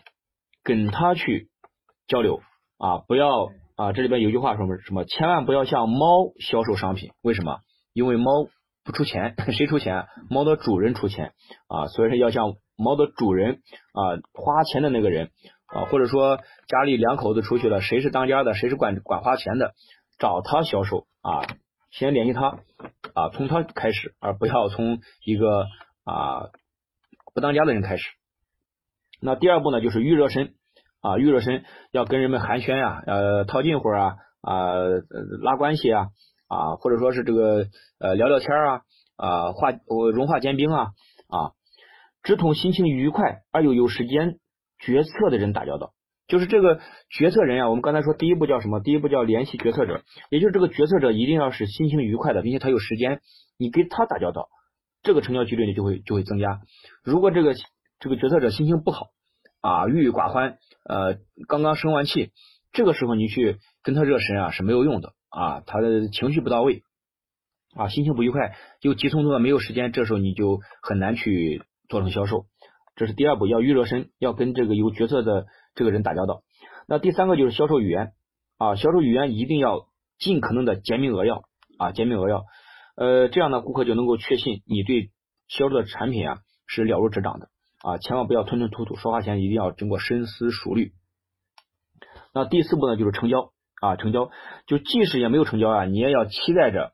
[0.64, 1.50] 跟他去
[2.08, 2.42] 交流
[2.78, 3.50] 啊，不要。
[3.78, 4.78] 啊，这里边有句话说什么？
[4.82, 5.06] 什么？
[5.06, 7.60] 千万不要向猫销售商品，为什么？
[7.94, 8.48] 因为猫
[8.84, 10.08] 不出钱， 谁出钱？
[10.32, 11.34] 猫的主人出钱
[11.68, 13.62] 啊，所以说要向猫的主人
[13.94, 15.30] 啊花钱的那个人
[15.68, 19.74] 啊，或者说家里两口子出去了，谁是当家的，谁是管管花钱的，
[20.18, 21.46] 找他销售啊，
[21.92, 22.60] 先联系他
[23.14, 25.66] 啊，从他开始，而不要从一个
[26.04, 26.50] 啊
[27.34, 28.10] 不当家的人开始。
[29.22, 30.54] 那第二步呢，就是预热身。
[31.00, 34.74] 啊，预热身要跟人们寒暄呀，呃，套近乎啊，啊，
[35.44, 36.08] 拉关系啊，
[36.48, 37.68] 啊，或者说是这个
[38.00, 38.82] 呃聊聊天啊，
[39.16, 39.70] 啊，化
[40.12, 40.88] 融化坚冰啊，
[41.30, 41.54] 啊，
[42.24, 44.40] 只同心情愉快而又有时间
[44.80, 45.94] 决策的人打交道，
[46.28, 48.80] 就是这个决策人啊，我们刚才说第一步叫什么？
[48.80, 53.22] 第一步叫联系决策者，也就是这个决策者一定要是心情愉快的，并且他有时间，
[53.58, 54.50] 你跟他打交道，
[55.04, 56.62] 这个成交几率呢就会就会增加。
[57.04, 57.56] 如果这个
[58.00, 59.08] 这个决策者心情不好，
[59.62, 62.32] 啊，郁郁寡欢，呃，刚刚生完气，
[62.72, 66.84] 这个时候你去跟他热身啊是没有用的啊，他的情绪不到位，
[67.76, 72.46] 啊，心情不愉快，又急匆匆的没有时间，这时候你就很难去做成销售。
[72.98, 76.42] 这是第二步，要预热身，要跟这个有决策的这个人打交道。
[76.88, 78.12] 那第三个就是销售语言
[78.58, 81.44] 啊，销售语言一定要尽可能的简明扼要
[81.78, 82.44] 啊，简明扼要，
[82.98, 85.12] 呃，这样呢，顾客就能够确信你对
[85.48, 87.48] 销售的产品啊是了如指掌的。
[87.84, 90.94] 啊，千万不要吞吞吐吐，说话前一定要经过深思熟虑。
[92.34, 94.32] 那第四步呢，就是成交啊，成交
[94.66, 96.94] 就即使也没有成交啊，你也要期待着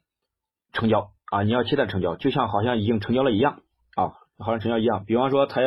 [0.74, 3.62] 成交啊，你要期待成交，就像好像已经成交了一样，
[4.38, 5.04] 好像成交一样。
[5.06, 5.62] 比方说他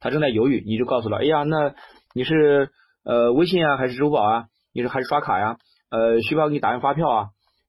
[0.00, 1.74] 他正在犹豫，你就告诉了，哎呀，那
[2.14, 2.70] 你是
[3.04, 4.46] 呃微信啊，还是支付宝啊？
[4.72, 5.56] 你是还是刷卡呀？
[5.90, 7.26] 呃，需不需要给你打印发票啊？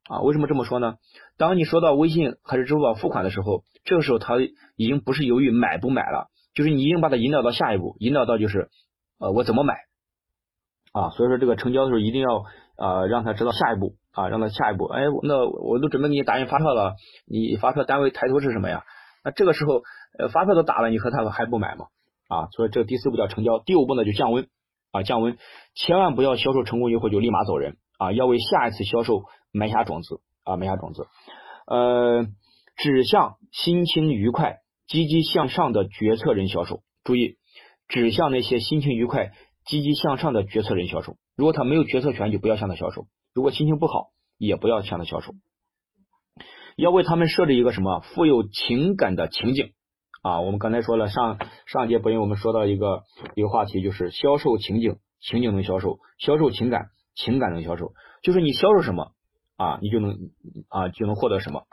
[0.09, 0.95] 啊，为什么这么说呢？
[1.37, 4.35] 当你说到微信还是支付宝付款的时候，这个时候他
[4.75, 6.27] 已经不是犹豫买不买了。
[6.55, 8.69] 就是你已经把它引导到下一步，引导到就是
[9.19, 9.75] 呃我怎么买
[10.91, 11.09] 啊？
[11.11, 12.43] 所以说这个成交的时候一定要
[12.75, 14.85] 呃让他知道下一步啊，让他下一步。
[14.85, 18.83] 哎，那我都准备给你打印发票了，你发票单位抬头是什么呀？
[19.23, 19.83] 那这个时候
[20.19, 21.87] 呃发票都打了，你和他还不买吗？
[22.27, 24.47] 啊，所以这第四步叫成交，第五步呢就降温
[24.91, 25.37] 啊降温，
[25.73, 31.07] 千万不要销售成功以后就立马走人啊，要为下一次销售埋下种子啊埋下种子，
[31.65, 32.27] 呃，
[32.75, 34.59] 指向心情愉快。
[34.91, 37.37] 积极向上的决策人销售，注意
[37.87, 41.15] 指向那些心情愉快、积极向上的决策人销售。
[41.35, 43.03] 如果他没有决策权，就不要向他销售；
[43.35, 44.07] 如果心情不好，
[44.39, 45.33] 也不要向他销售。
[46.75, 49.73] 要为他们设置一个什么富有情感的情景
[50.21, 50.41] 啊？
[50.41, 53.03] 我们刚才说了，上上节播音我们说到一个
[53.35, 57.93] 一个话题，就是销售情景，情景能销售；销售情感，情感能销售。
[58.21, 59.11] 就是你销售什么
[59.57, 60.17] 啊，你就能
[60.69, 61.63] 啊就能获得什么。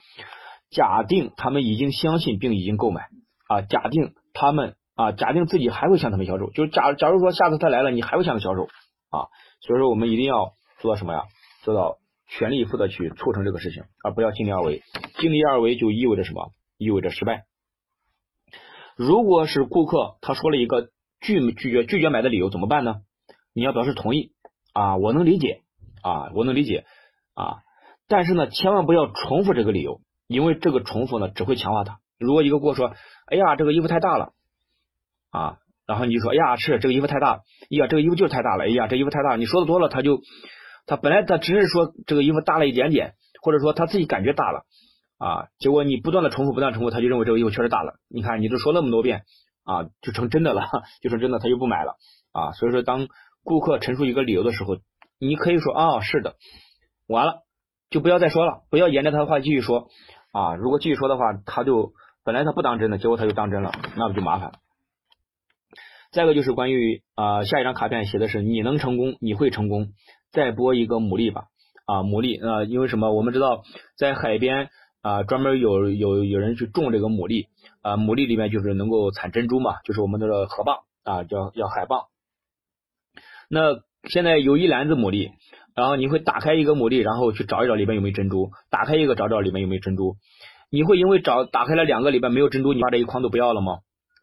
[0.71, 3.09] 假定他们已经相信并已经购买
[3.49, 8.65] 啊，假定他们啊，假定自己还会向他们销售，就是假假如说下次他来了，你还会向他销售
[9.11, 9.29] 啊，
[9.61, 11.23] 所以说我们一定要做到什么呀？
[11.63, 14.83] 做到全力以赴的去促成这个事情，而不要尽力而为。
[15.19, 16.53] 尽力而为就意味着什么？
[16.79, 17.46] 意味着失败。
[18.97, 20.89] 如果是顾客他说了一个
[21.21, 22.97] 拒拒绝拒绝买的理由怎么办呢？
[23.55, 24.33] 你要表示同意
[24.73, 25.63] 啊，我能理解
[26.03, 26.85] 啊，我能理解
[27.35, 27.59] 啊，
[28.09, 30.01] 但是呢，千万不要重复这个理由。
[30.29, 32.01] 因为这个重复呢，只会强化它。
[32.19, 32.93] 如果一个顾客说
[33.31, 34.33] ：“哎呀，这个衣服太大了
[35.31, 40.21] 啊！”然后你就说：“哎呀，是这个衣服太大，哎呀，这个衣服就是太大了，哎呀，这衣服太大。”你说的多了，他就
[40.85, 44.65] 他本来他只是说这个衣服大了一点点，或者说他自己感觉大了
[45.19, 45.49] 啊。
[45.59, 47.95] 结果你不断的重复，不断重复，他就认为这个衣服确实大了。
[48.09, 49.23] 你看，你都说那么多遍
[49.65, 50.63] 啊，就成真的了，
[51.03, 51.97] 就成真的，他就不买了
[52.33, 52.53] 啊。
[52.53, 53.09] 所以说，当
[53.43, 54.77] 顾客陈述一个理由的时候，
[55.19, 56.37] 你可以说：“啊，是的。”
[57.09, 57.43] 完了，
[57.91, 59.89] 就不要再说了，不要沿着他的话继续说。
[60.33, 61.93] 啊，如果继续说的话，他就
[62.25, 64.59] 本来他不当真的，结果他就当真了，那不就麻烦了。
[66.13, 69.89] 再一个就是关于啊，下一张卡片写的是你能成功，你会成功。
[70.33, 71.45] 再播一个牡蛎吧，
[71.87, 73.13] 啊，牡蛎啊，因为什么？
[73.13, 73.63] 我们知道
[73.97, 74.69] 在海边
[75.07, 77.47] 啊，专门有有有人去种这个牡蛎
[77.83, 82.07] 啊，牡蛎里面就是能够产珍珠嘛，就是我们的河蚌啊，叫叫海蚌。
[83.49, 85.31] 那现在有一篮子牡蛎。
[85.77, 88.51] 然后你会打开一个牡蛎，然后去找一找里面有没有珍珠。
[88.71, 90.17] 打开一个找找里面有没有珍珠。
[90.71, 93.81] 你会因为找打开了两个里边没有珍珠，你把这一筐都不要了吗？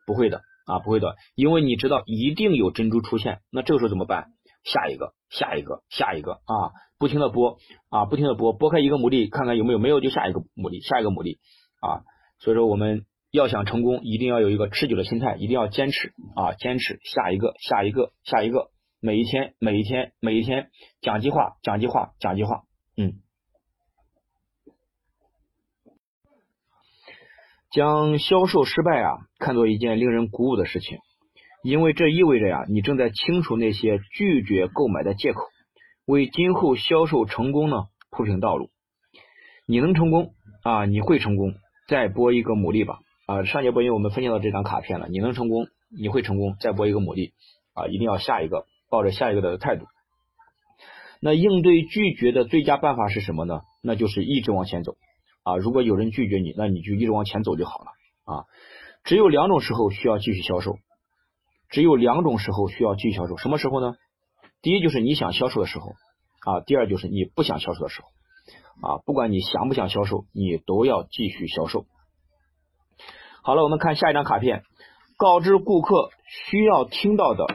[0.07, 4.31] 不会的啊，不会的，因为你知道一定有珍珠出现，那这个时候怎么办？
[4.63, 7.57] 下一个，下一个，下一个啊，不停的播
[7.89, 11.37] 啊，不停的播，播开一个牡蛎，看看有没有，没有就下一个牡蛎，下一个牡蛎
[11.81, 11.99] 啊。
[12.39, 20.69] 所以说我们要想成功，一定要有一个持久的心态，一定要坚持啊，坚持下一个，下一个，下一个，每一天，每一天，每一天
[21.01, 22.63] 讲计划，讲计划，讲计划，
[22.95, 23.15] 嗯。
[27.69, 30.99] 将销售失败啊看作一件令人鼓舞的事情。
[31.63, 35.41] 因为这意味着呀，你正在清除那些拒绝购买的借口，
[36.05, 38.69] 为今后销售成功呢铺平道路。
[39.65, 41.53] 你能成功啊，你会成功。
[41.87, 45.07] 再拨一个牡蛎吧啊，上节播音我们分享到这张卡片了。
[45.09, 46.55] 你能成功，你会成功。
[46.59, 47.31] 再拨一个牡蛎
[47.73, 49.85] 啊，一定要下一个，抱着下一个的态度。
[51.21, 53.61] 那应对拒绝的最佳办法是什么呢？
[53.81, 54.95] 那就是一直往前走
[55.43, 55.57] 啊。
[55.57, 57.85] 如果有人拒绝你，那你就一直往前走就好了
[58.25, 58.43] 啊。
[59.03, 60.77] 只有两种时候需要继续销售。
[61.69, 63.95] 只有两种时候需要继续销售，什么时候呢？
[64.63, 65.89] 第一就是你想销售的时候
[66.39, 68.07] 啊，第二就是你不想销售的时候
[68.87, 68.97] 啊。
[69.05, 71.85] 不管你想不想销售，你都要继续销售。
[73.43, 74.63] 好了，我们看下一张卡片，
[75.17, 76.11] 告知顾客
[76.49, 77.45] 需要听到的，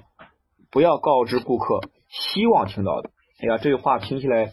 [0.70, 3.10] 不要告知顾客希望听到的。
[3.40, 4.52] 哎呀，这句话听起来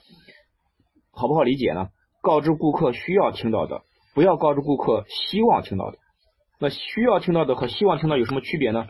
[1.11, 1.89] 好不好理解呢？
[2.21, 3.81] 告知顾客需要听到的，
[4.13, 5.97] 不要告知顾客希望听到的。
[6.57, 8.87] 那需要听到的和希望听到有什么区别呢？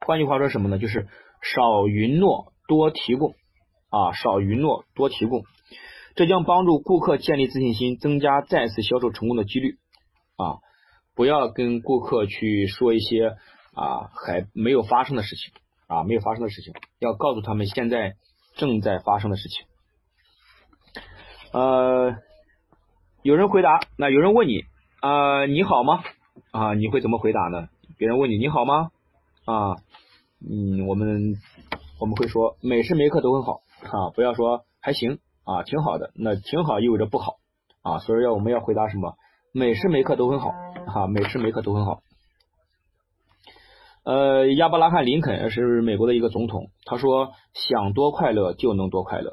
[0.00, 0.78] 换句话说什么呢？
[0.78, 1.08] 就是
[1.42, 3.34] 少允诺，多提供
[3.90, 5.44] 啊，少允诺，多提供，
[6.14, 9.76] 这将帮助顾客建立自信心，增加再次销售成功的几率
[10.36, 10.58] 啊！
[11.14, 13.28] 不要跟顾客去说一些
[13.74, 15.54] 啊还没有发生的事情
[15.86, 18.16] 啊，没有发生的事情，要告诉他们现在
[18.56, 19.66] 正在发生的事情。
[21.52, 22.16] 呃，
[23.22, 24.64] 有人回答，那有人问你
[25.00, 26.02] 啊，你好吗？
[26.50, 27.68] 啊，你会怎么回答呢？
[27.96, 28.90] 别人问你你好吗？
[29.46, 29.76] 啊，
[30.40, 31.34] 嗯，我们
[32.00, 37.36] 我们会说每时每刻都很好啊，不要说还行啊，挺好的，那挺好意味着不好
[37.82, 39.14] 啊，所以要我们要回答什么？
[39.52, 40.50] 每时每刻都很好
[40.86, 42.00] 啊，每时每刻都很好。
[44.04, 49.32] 呃，亚伯拉罕林肯是美国的一个总统，他说想多快乐就能多快乐，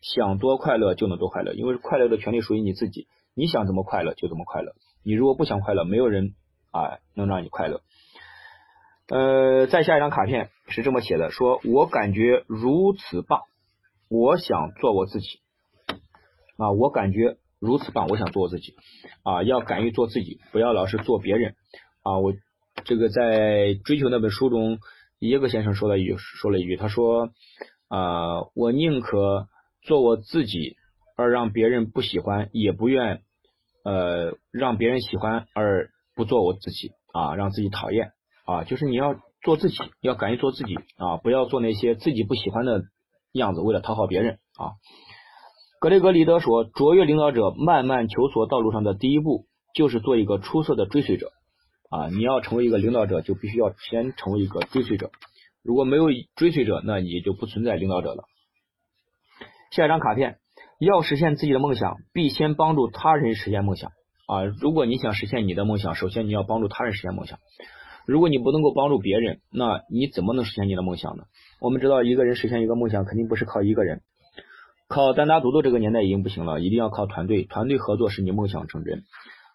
[0.00, 4.72] 想多快乐就能多快乐，因为快乐的权利属于你自己，你想怎么快乐就怎么快乐，
[5.04, 6.34] 你如果不想快乐，没有人
[6.70, 7.82] 啊能让你快乐。
[9.08, 13.42] 呃，再下一张卡片是这么写的：说我感觉如此棒，
[14.08, 15.40] 我想做我自己
[16.58, 16.72] 啊！
[16.72, 18.74] 我感觉如此棒，我想做我自己
[19.22, 19.44] 啊！
[19.44, 21.54] 要敢于做自己，不要老是做别人
[22.02, 22.18] 啊！
[22.18, 22.34] 我
[22.84, 24.78] 这个在追求那本书中，
[25.20, 27.30] 耶格先生说了一句，说了一句，他说
[27.86, 29.46] 啊，我宁可
[29.82, 30.76] 做我自己，
[31.16, 33.22] 而让别人不喜欢，也不愿
[33.84, 38.10] 呃让别人喜欢而不做我自己啊，让自己讨厌。
[38.46, 42.84] 啊，就是你要做自己，要敢于做自己啊，不要做那些自己不喜欢的
[43.32, 44.78] 样子，为了讨好别人啊。
[45.78, 51.32] 格雷格里德说，卓越领导者慢慢求索道路上的第一步，就是做一个出色的追随者
[51.90, 52.08] 啊。
[52.08, 55.10] 你要成为一个领导者，就必须要先成为一个追随者。
[55.62, 58.24] 如果没有追随者，那你就不存在领导者了。
[59.72, 60.38] 下一张卡片，
[60.78, 63.90] 要实现自己的梦想，必先帮助他人实现梦想
[64.28, 64.44] 啊。
[64.44, 67.38] 如果你想实现你的梦想，首先你要帮助他人实现梦想。
[68.06, 71.24] 如果你不能够帮助别人，那你怎么能实现你的梦想呢？
[71.60, 74.02] 我们知道，一个人实现一个梦想，肯定不是靠一个人，
[74.88, 79.02] 靠单打独斗这个年代已经不行了，一定要靠团队，团队合作使你梦想成真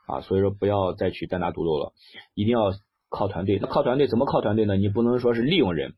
[0.06, 0.20] 啊！
[0.22, 1.94] 所以说，不要再去单打独斗了，
[2.34, 2.74] 一定要
[3.10, 3.58] 靠团队。
[3.62, 4.76] 那靠团队怎么靠团队呢？
[4.76, 5.94] 你不能说是利用人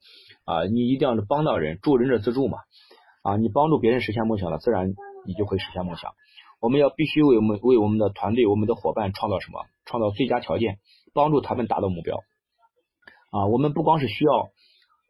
[0.46, 2.60] 啊，你一定要是帮到人，助人者自助嘛
[3.24, 3.38] 啊！
[3.38, 4.94] 你帮助别人实现梦想了，自然
[5.26, 6.12] 你就会实现梦想。
[6.62, 9.66] 我们要必须为我们为我们的团队、我们的伙伴创造什么？
[9.86, 10.78] 创造最佳条件，
[11.13, 12.20] 帮助他们达到目标。
[13.34, 14.50] 啊，我们不光是需要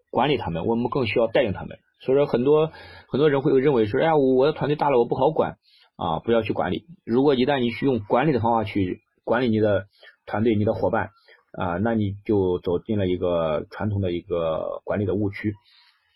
[0.10, 1.78] 管理他们，我们更需要带领他们。
[2.00, 2.72] 所以说，很多
[3.10, 5.58] 很多人会认为说，哎呀，我的团队大了，我不好管
[5.98, 6.86] 啊，不要去管理。
[7.06, 9.88] 如果一旦你去用管理的方法去管理你的
[10.26, 11.10] 团队、你的伙伴
[11.52, 15.54] 啊，那你就走进了一个传统的一个管理的误区。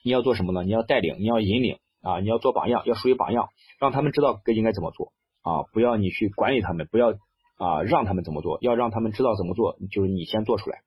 [0.04, 0.64] 你要做什么呢？
[0.64, 3.50] 你要带领，你要引领啊，你要做榜样，要树立榜样，
[3.80, 5.64] 让他们知道该应该怎么做啊。
[5.74, 7.12] 不要你去管理他们，不要
[7.58, 10.80] 啊让他们怎么做，要让他们知道怎么做，就是你先做出来。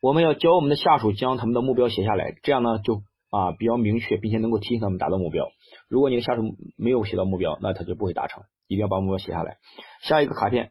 [0.00, 5.48] 我们要教我们的下属将他们的目标写下来，这样呢就啊比较明确，并且能够提醒他们达到目标。
[5.88, 8.44] 如果你的下属没有写到目标，那他就不会达成。
[8.68, 9.56] 一定要把目标写下来。
[10.02, 10.68] 下一个卡片，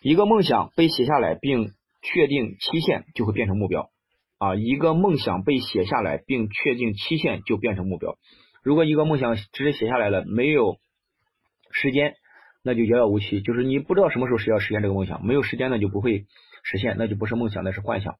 [0.00, 3.90] 一个梦想被写下来并确定期限，就会变成目标
[4.38, 4.54] 啊。
[4.54, 8.16] 一个梦想被写下来并确定期限，就变成目标。
[8.62, 10.76] 如果一个梦想只是写下来了，没有
[11.72, 12.14] 时间，
[12.62, 13.42] 那就遥遥无期。
[13.42, 16.26] 就是你不知道什么时候是要实现这个梦想，没有时间呢就不会
[16.62, 18.14] 实现，那就不是梦想，那是幻想。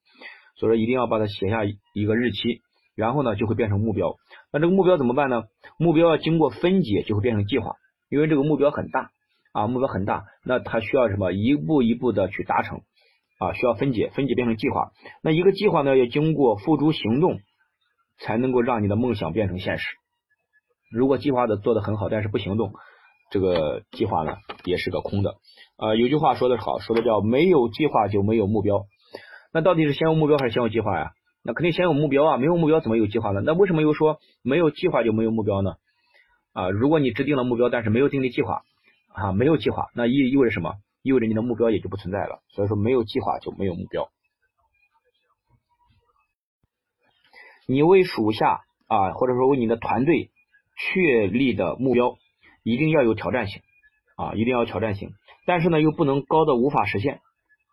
[0.54, 2.60] 所以说一定要把它写下一个日期，
[2.94, 4.16] 然后呢就会变成目标。
[4.52, 5.44] 那这个目标怎么办呢？
[5.78, 7.76] 目标要经过分解，就会变成计划。
[8.10, 9.10] 因为这个目标很大
[9.52, 11.32] 啊，目标很大，那它需要什么？
[11.32, 12.82] 一步一步的去达成
[13.38, 14.90] 啊，需要分解，分解变成计划。
[15.22, 17.40] 那一个计划呢，要经过付诸行动，
[18.18, 19.86] 才能够让你的梦想变成现实。
[20.90, 22.74] 如果计划的做的很好，但是不行动，
[23.30, 25.36] 这个计划呢也是个空的。
[25.78, 28.84] 啊，有句话说的好，说的叫没有计划就没有目标。
[29.52, 31.12] 那到底是先有目标还是先有计划呀？
[31.44, 33.42] 那肯定先有目标啊，没有目标怎么有计划呢？
[33.44, 35.74] 那为什么又说没有计划就没有目标呢？
[36.52, 38.62] 啊，如果你制定了目标，但是没有定立计划，
[39.12, 40.74] 啊，没有计划，那意意味着什么？
[41.02, 42.42] 意味着你的目标也就不存在了。
[42.48, 44.08] 所以说，没有计划就没有目标。
[47.66, 50.30] 你为属下啊，或者说为你的团队
[50.76, 52.16] 确立的目标，
[52.62, 53.62] 一定要有挑战性
[54.16, 55.10] 啊，一定要有挑战性。
[55.46, 57.20] 但是呢，又不能高的无法实现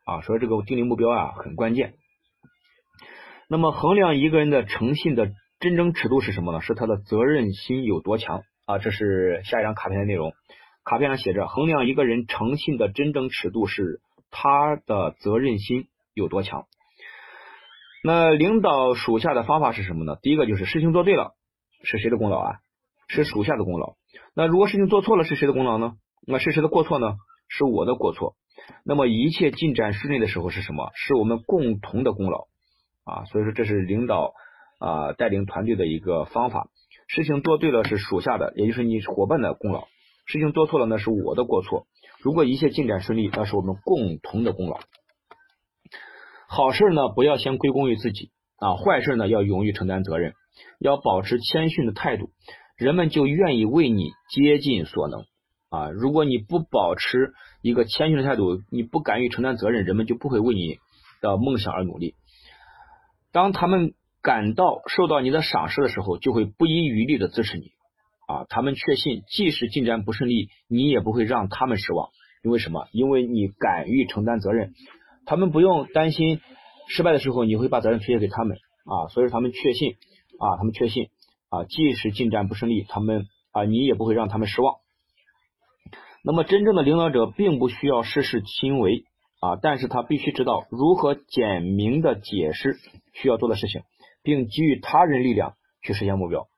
[0.10, 0.22] 啊。
[0.22, 1.93] 所以这个定立目标啊，很关键。
[3.49, 6.62] 那么，衡量一个人的诚信的真正尺度是什么呢？
[6.62, 8.41] 是他的责任心有多强。
[8.66, 10.34] 啊，这是下一张卡片的内容。
[10.84, 16.66] 卡片上写着，衡量一个人诚信的真正尺度是他的责任心有多强。
[18.03, 20.18] 那领导属下的方法是什么呢？
[20.22, 21.34] 第一个就是事情做对了，
[21.84, 22.55] 是谁的功劳啊？
[23.07, 23.95] 是属下的功劳。
[24.36, 25.93] 那如果事情做错了，是谁的功劳呢？
[26.28, 27.16] 那是谁的过错呢？
[27.47, 28.36] 是我的过错。
[28.84, 30.91] 那么一切进展顺利的时候是什么？
[30.95, 32.47] 是我们共同的功劳
[33.03, 33.26] 啊。
[33.26, 34.34] 所以说，这是领导
[34.80, 36.70] 啊带领团队的一个方法。
[37.07, 39.88] 事情做对了是属下的，也就是你伙伴的功劳；
[40.26, 41.88] 事情做错了，那是我的过错。
[42.22, 44.80] 如果一切进展顺利，那是我们共同的功劳。
[46.47, 50.34] 好事呢，不要先归功于自己啊；坏事呢，要勇于承担责任，
[50.80, 52.30] 要保持谦逊的态度，
[52.78, 55.26] 人们就愿意为你竭尽所能
[55.70, 55.89] 啊。
[55.89, 60.78] 如果你不保持一个谦逊的态度，你不敢于承担责任，人们就不会为你
[61.22, 62.15] 的梦想而努力。
[63.32, 63.93] 当他们。
[64.22, 67.72] 感到受到你的赏识的时候，就会不遗余力的支持你
[68.28, 68.43] 啊！
[68.49, 72.09] 他们确信，即使进展不顺利，你也不会让他们失望。
[72.43, 72.89] 因为什么？
[72.91, 74.74] 因为你敢于承担责任，
[75.26, 76.41] 他们不用担心
[76.89, 79.07] 失败的时候你会把责任推卸给他们啊！
[79.07, 79.93] 所以他们确信
[80.38, 81.07] 啊，他们确信
[81.47, 84.76] 啊，即使进展不顺利，他们啊，你也不会让他们失望。
[86.24, 89.05] 那么，真正的领导者并不需要事事亲为
[89.39, 92.76] 啊，但是他必须知道如何简明的解释
[93.13, 93.82] 需要做的事情。
[94.22, 96.49] 并给予他人力量去实现目标，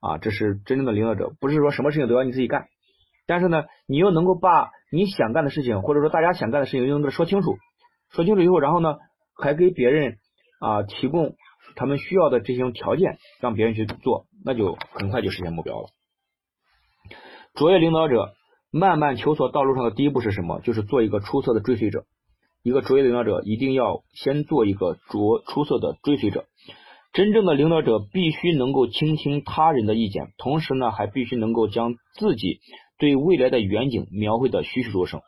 [0.00, 2.66] 啊，这是真正的领导者，不是说什么事情都要你自己干，
[3.26, 7.58] 但是呢，你又能够把你想干的事情，或者说大家想干的事情，又能说清楚，
[8.10, 8.96] 说清楚以后，然后呢，
[9.36, 10.16] 还给别人
[10.60, 11.36] 啊提供
[11.76, 15.90] 他们需要的这些条件，让别人去做，那就很快就实现目标了。
[17.54, 18.32] 卓越领导者
[18.70, 20.60] 慢慢求索道路上的第一步是什么？
[20.60, 22.04] 就是做一个出色的追随者。
[22.62, 26.46] 一个卓越领导者一定要先做一个卓出色的追随者。
[27.12, 32.60] 真正的领导者必须能够倾听他人的意见，同时呢，还必须能够将自己
[32.98, 35.20] 对未来的远景描绘的栩栩如生。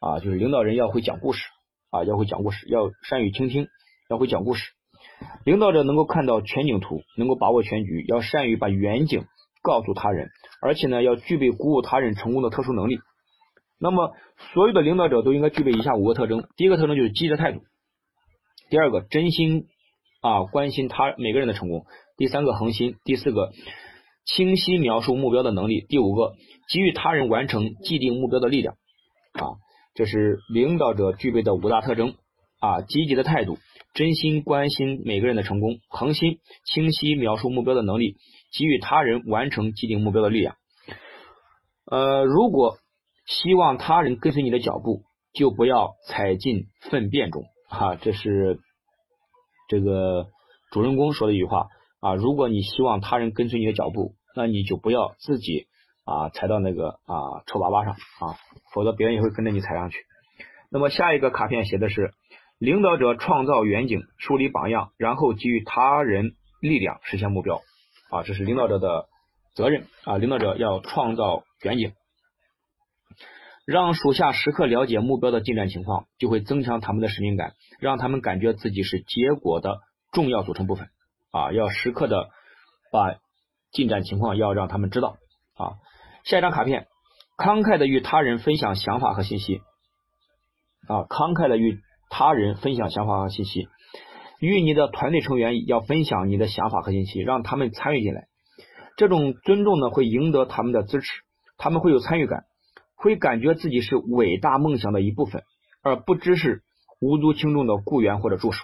[0.00, 1.44] 啊，就是领导人要会讲故事
[1.90, 3.66] 啊，要会讲故事，要善于倾听，
[4.08, 4.70] 要会讲故事。
[5.44, 9.26] 领导者能够看到全景图，能够把握全局，要善于把远景
[9.68, 10.30] 告诉他人，
[10.62, 12.98] 而且呢，要具备鼓舞他人成功的特殊能力。
[13.78, 14.14] 那么，
[14.54, 17.58] 所有的领导者都应该具备以下五个特征：第一个特征就是积极的态度；
[18.70, 19.66] 第二个，真心
[20.22, 21.82] 啊关心他每个人的成功；
[22.16, 23.50] 第三个，恒心；第四个，
[24.24, 26.32] 清晰描述目标的能力；第五个，
[26.72, 28.74] 给予他人完成既定目标的力量。
[29.34, 29.60] 啊，
[29.94, 32.14] 这是领导者具备的五大特征。
[32.60, 33.56] 啊：积极的态度，
[33.94, 38.16] 真心关心每个人的成功，恒心，清晰描述目标的能力，
[38.52, 40.56] 给予他人完成既定目标的力量。
[41.84, 42.78] 呃，如果
[43.26, 47.44] 希望他人跟随你的脚步，就不要踩进粪便中。
[47.68, 48.58] 哈，这是
[49.68, 50.28] 这个
[50.70, 51.68] 主人公说的一句话
[52.00, 52.14] 啊。
[52.14, 55.66] 如果你希望他人跟随你的脚步，那你就不要自己
[56.04, 58.36] 啊踩到那个啊臭粑粑上啊，
[58.72, 59.98] 否则别人也会跟着你踩上去。
[60.70, 62.12] 那么下一个卡片写的是，
[62.58, 67.60] 领导者创造远景，树立榜样，然后给予他人力量，实现目标。
[68.10, 69.06] 啊，这是领导者的
[69.54, 70.16] 责任啊。
[70.16, 71.92] 领导者要创造远景。
[73.66, 79.80] 让属下时刻了解目标的进展情况，就会增强他们的使命感，让他们感觉自己是结果的
[80.10, 80.88] 重要组成部分。
[81.30, 82.30] 啊，要时刻的
[82.90, 83.16] 把
[83.70, 85.18] 进展情况要让他们知道。
[85.54, 85.76] 啊，
[86.24, 86.86] 下一张卡片，
[87.36, 89.60] 慷慨的与他人分享想法和信息。
[90.86, 91.78] 啊，慷慨的与
[92.08, 93.68] 他人分享想法和信息，
[94.40, 98.28] 与你的团队成员要分享你的想法和信息，让他们参与进来。
[98.96, 101.06] 这种尊重呢，会赢得他们的支持，
[101.56, 102.44] 他们会有参与感。
[103.00, 105.44] 会感觉自己是伟大梦想的一部分，
[105.84, 106.62] 而不只是
[107.00, 108.58] 无足轻重的雇员或者助手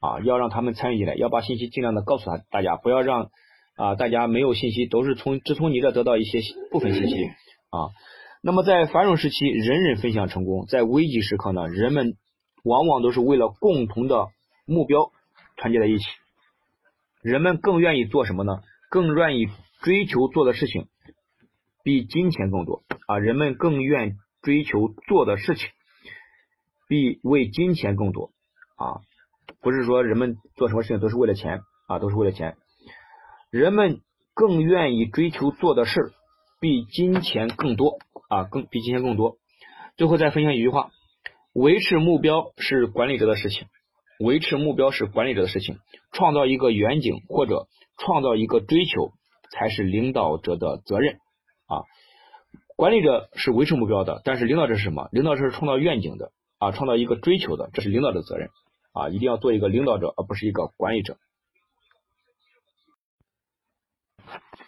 [0.00, 3.30] 啊，要让他们参与进来，要把信息尽量的告诉他大家，不要让
[3.74, 6.40] 啊大家没有信息，都是从只从你这得到一些
[6.70, 7.24] 部分信息
[7.70, 7.88] 啊。
[8.42, 12.16] 那么在繁荣时期，人人分享成功；在危急时刻呢，人们
[12.64, 14.26] 往往都是为了共同的
[14.66, 15.12] 目标
[15.56, 16.04] 团结在一起。
[17.22, 18.62] 人们更愿意做什么呢？
[18.90, 19.46] 更愿意
[19.82, 20.88] 追求做的事情
[21.82, 23.18] 比金钱更多啊！
[23.18, 25.70] 人们更愿追求做的事情
[26.86, 28.30] 比为金钱更多
[28.76, 29.00] 啊！
[29.60, 32.56] 不是说人们做什么事情都是为了钱啊，都是为了钱。
[33.50, 34.00] 人们
[34.34, 36.12] 更愿意追求做的事
[36.60, 37.98] 比金钱更多
[38.28, 39.38] 啊，更比金钱更多。
[39.96, 40.90] 最后再分享一句话：
[41.52, 43.66] 维持目标是管理者的事情。
[44.20, 45.78] 维持目标是管理者的事情，
[46.12, 49.12] 创造一个远景或者创造一个追求
[49.50, 51.18] 才是领导者的责任
[51.66, 51.82] 啊。
[52.76, 55.08] 管理者是维持目标的，但是领导者是什么？
[55.12, 58.50] 领导者是创造愿景的啊，创造一个追求的，这是领导的责任
[58.92, 59.08] 啊。
[59.08, 61.16] 一定要做一个领导者，而不是一个管理者。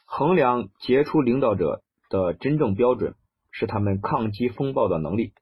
[0.05, 3.15] 衡量杰出领导者的真正标准
[3.51, 5.33] 是他们抗击风暴的能力。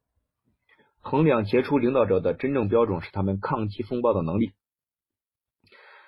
[1.05, 4.52] 衡量杰出领导者的真正标准是他们抗击风暴的能力。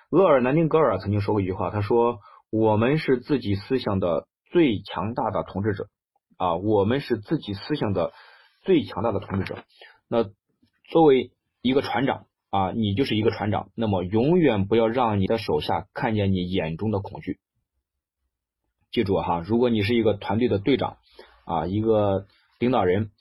[0.09, 2.19] 厄尔南丁格尔曾经说过一句话，他说
[2.49, 5.87] ：“我们是自己思想的最强大的统治者
[6.37, 8.11] 啊，我们是自己思想的
[8.63, 9.63] 最强大的统治者。”
[10.09, 10.23] 那
[10.89, 11.31] 作为
[11.61, 17.39] 一个船长啊，你就是一个船长，那么永远不要让你的手下看见你眼中的恐惧。
[18.89, 20.97] 记住哈，如果你是一个团队的队长
[21.45, 22.25] 啊，一个
[22.57, 23.11] 领导人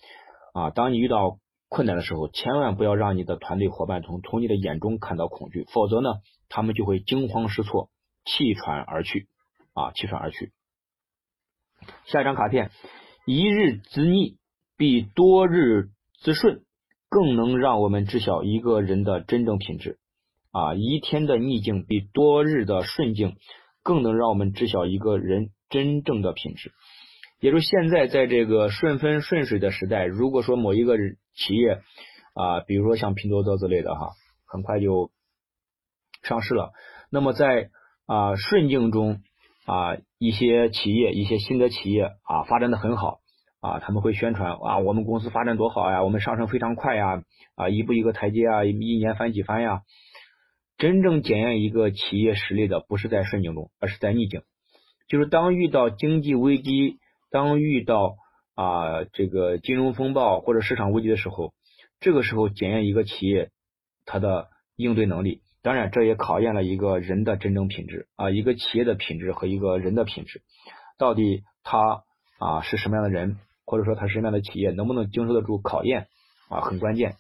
[0.55, 1.39] 啊，当你遇到
[1.69, 6.11] 困难的时候，千万不要让你的团队伙伴从从你的眼中看到恐惧，否则呢，
[6.49, 7.91] 他们就会惊慌失措，
[8.25, 9.29] 弃船而去
[9.75, 10.53] 啊，弃船而去。
[12.07, 12.71] 下一张卡片，
[13.27, 14.37] 一日之逆
[14.77, 15.91] 比多日
[16.21, 16.63] 之顺
[17.09, 19.99] 更能让我们知晓一个人的真正品质
[20.53, 23.37] 啊，一天的逆境比多日的顺境
[23.83, 26.73] 更能让我们知晓一个人真正的品质。
[27.41, 31.81] 也就现在在这个顺风顺水的时代，如果说某一个人企业
[32.35, 34.11] 啊，比如说像拼多多之类的哈，
[34.47, 35.11] 很快就
[36.23, 36.73] 上市了。
[37.11, 37.71] 那么在
[38.07, 39.21] 啊顺境中
[39.67, 43.21] 啊，一些企业、一些新的企业啊发展的很好
[43.61, 47.23] 啊，他们会宣传啊，我们公司发展多好呀，我们上升非常快呀，
[47.55, 49.83] 啊一步一个台阶啊，一年翻几番呀。
[50.79, 54.43] 真正检验一个企业实力的，不是在顺境中，而是在逆境，
[55.09, 56.99] 就是当遇到经济危机。
[57.29, 58.17] 当遇到
[58.57, 61.53] 啊这个金融风暴或者市场危机的时候，
[62.01, 63.51] 这个时候检验一个企业
[64.07, 70.43] 它的应对能力，当然这也考验了一个人的真正品质啊，一个企业的品质和一个人的品质，
[70.99, 72.03] 到底他
[72.39, 76.07] 啊是什么样的人，或者说他什么样的企业能不能经受得住考验
[76.49, 77.15] 啊，很关键。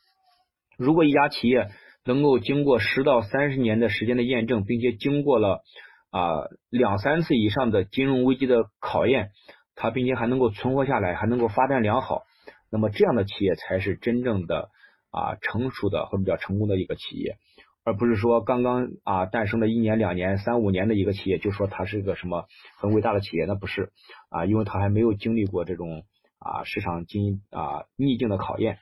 [0.78, 1.68] 如果一家企业
[2.05, 5.62] 能够经过十到三十年的时间的验证，并且经过了
[6.11, 9.30] 啊两三次以上的金融危机的考验。
[9.77, 12.24] 它并且还能够存活下来，还能够发展良好，
[12.70, 14.70] 那么这样的企业才是真正的
[15.11, 17.37] 啊成熟的或者比较成功的一个企业，
[17.85, 22.47] 而不是说刚刚啊诞生的一年两年三五年的一个企业就说它是一个什么
[22.79, 23.93] 很伟大的企业，那不是
[24.31, 26.05] 啊，因为它还没有经历过这种
[26.39, 28.79] 啊市场经啊逆境的考验。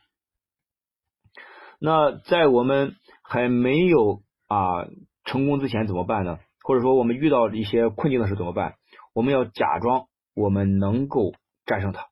[1.80, 4.86] 那在我们还没有啊
[5.24, 6.38] 成功之前怎么办呢？
[6.62, 8.76] 或者说我们遇到一些困境的时候怎么办？
[9.12, 10.06] 我们要假装。
[10.34, 11.32] 我们能够
[11.64, 12.06] 战胜它。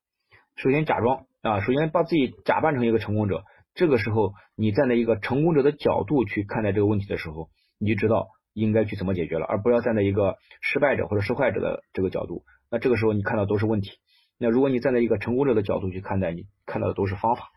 [0.55, 3.43] 首先假装啊，首先把自己假扮成一个成功者。
[3.75, 7.49] 这个时候，你站在一个成功者的角度去看待这个问题的时候，
[7.79, 12.43] 你就知道应该去怎么解决了，而不要站在一个失败者或者受害者的这个角度。
[12.69, 13.91] 那这个时候你看到都是问题。
[14.37, 17.49] 那如果你站在一个成功者的角度去看待，你看到的都是方法。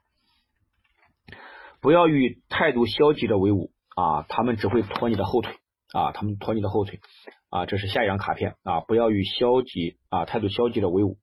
[1.81, 5.55] 不要与态度消极的为伍啊，他们只会拖你的后腿
[5.93, 7.01] 啊，他们拖你的后腿。
[7.49, 8.81] 啊，这是下一张卡片啊！
[8.81, 11.17] 不要与消极啊态度消极的为伍。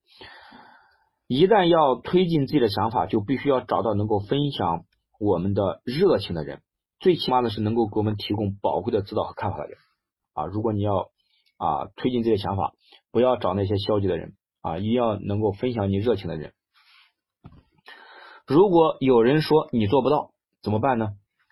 [1.28, 4.86] 一旦要推进自己的想法，就必须要找到能够分享
[5.19, 6.61] 我们的热情的人，
[6.99, 9.78] 最起码的是能够给我们提供宝贵的指导和看法的人
[10.34, 10.45] 啊！
[10.45, 11.09] 如果你要
[11.57, 12.74] 啊推进自己的想法，
[13.11, 16.53] 不要找那些消极的人啊，一定要能够分享你热情的人。
[18.47, 21.09] 如果有人说你做不到，怎么办呢？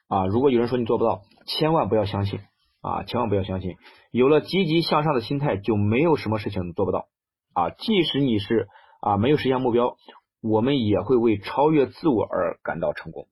[0.07, 2.39] 啊，如果有人说你做不到，千万不要相信。
[2.81, 3.75] 啊，千万不要相信，
[4.11, 7.07] 有了积极向上的心态，就没有什么事情做不到。
[7.53, 8.67] 啊，即使你是
[9.01, 9.97] 啊没有实现目标，
[10.41, 13.27] 我们也会为超越自我而感到成功。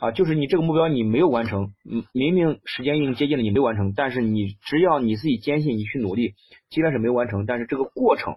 [0.00, 1.72] 啊，就是你这个目标你没有完成，
[2.12, 6.34] 明明时间已经接近了，你没完成，但是你只要你自己坚信，你去努力，
[6.68, 8.36] 即便是没有完成，但是这个过程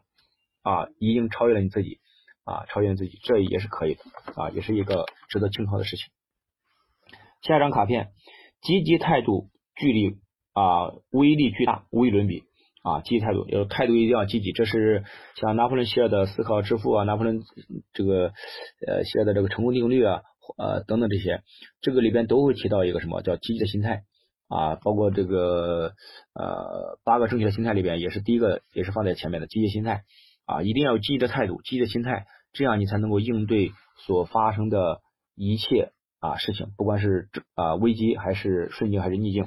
[0.63, 1.99] 啊已经超越了你自己，
[2.45, 4.01] 啊超越了自己，这也是可以的，
[4.35, 6.07] 啊也是一个值得庆贺的事情。
[7.43, 8.09] 下一张卡片，
[8.61, 10.17] 积极态度距离
[10.53, 12.43] 啊威力巨大，无与伦比
[12.83, 13.01] 啊。
[13.01, 14.51] 积极态度，要态度一定要积极。
[14.51, 15.03] 这是
[15.35, 17.41] 像拿破仑希尔的思考致富啊，拿破仑
[17.93, 18.33] 这个
[18.85, 20.21] 呃希尔的这个成功定律啊，
[20.57, 21.41] 呃等等这些，
[21.81, 24.03] 这个里边都会提到一个什么叫积极的心态
[24.47, 25.93] 啊，包括这个
[26.33, 30.03] 呃八个正确的心态里边也是第一个，也是放在前面的积极心态
[30.45, 33.71] 啊，一定要有积极的态度，积极的心态，这样你才能够应对
[34.05, 35.01] 所发生的
[35.35, 35.91] 一切。
[36.19, 39.45] 啊，事情不管是啊危机还是顺境还是逆境，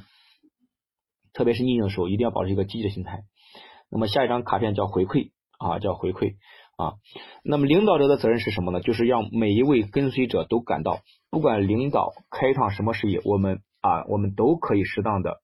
[1.34, 3.24] 特别是逆境的时候，一定要保持一个积极的心态。
[3.90, 6.36] 那么下一张卡片叫回馈啊，叫回馈
[6.78, 6.94] 啊。
[7.42, 8.80] 那么领导者的责任是什么呢？
[8.80, 15.40] 就是让每一位跟随者都感到，不管领导开创什么事业，我们啊我们都可以适当的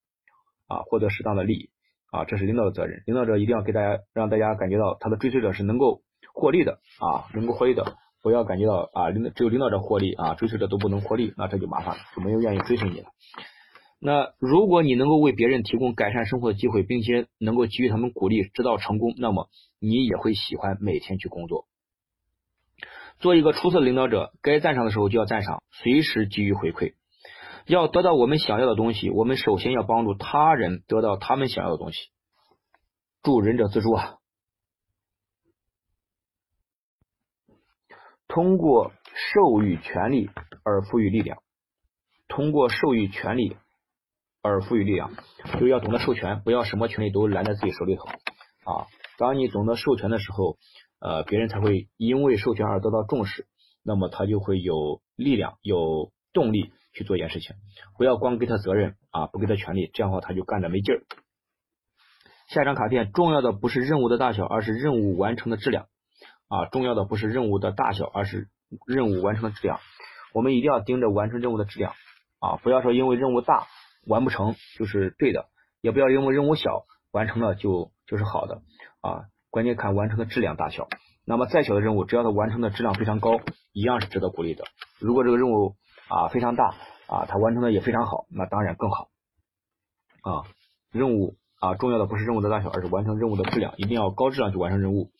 [0.66, 1.70] 啊获得适当的利益
[2.10, 3.02] 啊，这是领导的责任。
[3.04, 6.00] 领导者一定要给大家让大家感觉到他的追随者是能够
[6.32, 7.96] 获利的啊，能够获利的。
[8.22, 13.08] 不要感觉到啊，领只有领导者获利啊，追随者都不能获利，那这就麻烦了，就没有愿意追随你了。
[14.02, 21.66] 那如果你能够为别人提供改善生活的机会，并且能够给予他们鼓励，直到成功，那么你也会喜欢每天去工作。
[23.18, 26.94] 做一个出色的领导者，该赞赏的时候就要赞赏，随时给予回馈。
[27.66, 31.98] 要得到我们想要的东西，我们首先要帮助他人得到他们想要的东西。
[33.22, 34.16] 助人者自助啊。
[38.26, 38.92] 通过
[39.34, 40.30] 授予权利
[40.64, 41.42] 而赋予力量，
[42.28, 43.58] 通过授予权利
[44.42, 45.10] 而赋予力量，
[45.58, 48.86] 就要懂得授权，不要什么权利都揽在自己手里头啊。
[49.18, 50.56] 当你懂得授权的时候，
[50.98, 53.46] 呃，别人才会因为授权而得到重视，
[53.84, 57.56] 那么他就会有力量、有动力去做一件事情。
[57.98, 61.02] 不要光给他责任啊，不给他权利，这样的话他就干的没劲儿。
[62.48, 65.86] 下一张卡片，重要的不是任务的大小，而是任务完成的质量。
[66.48, 68.48] 啊，重要的不是任务的大小，而是
[68.86, 69.78] 任务完成的质量。
[70.32, 71.92] 我们一定要盯着完成任务的质量
[72.40, 72.56] 啊！
[72.62, 73.66] 不要说因为任务大
[74.06, 75.46] 完不成就是对的，
[75.80, 78.62] 也不要因为任务小完成了就就是好的
[79.00, 79.24] 啊！
[79.50, 80.88] 关键看完成的质量大小。
[81.26, 83.40] 那么再小的任务，只要它完成的质量非常高，
[83.72, 84.64] 一样是值得鼓励的。
[84.98, 85.76] 如果这个任务
[86.08, 86.74] 啊非常大
[87.06, 89.08] 啊，它完成的也非常好，那当然更好
[90.22, 90.44] 啊！
[90.92, 95.10] 任务啊，重要的不是任务的大小，而是完成任务的质量，一定要高质量去完成任务。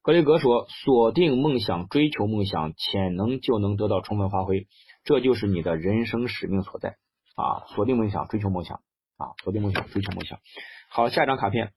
[0.00, 4.66] 格雷格说：“锁定梦想，追求梦想，潜能就能得到充分发挥，
[5.04, 6.96] 这就是你的人生使命所在
[7.34, 7.64] 啊！
[7.68, 8.80] 锁定梦想，追求梦想
[9.16, 9.32] 啊！
[9.42, 10.38] 锁定梦想，追求梦想。
[10.90, 11.72] 好，下一张卡片，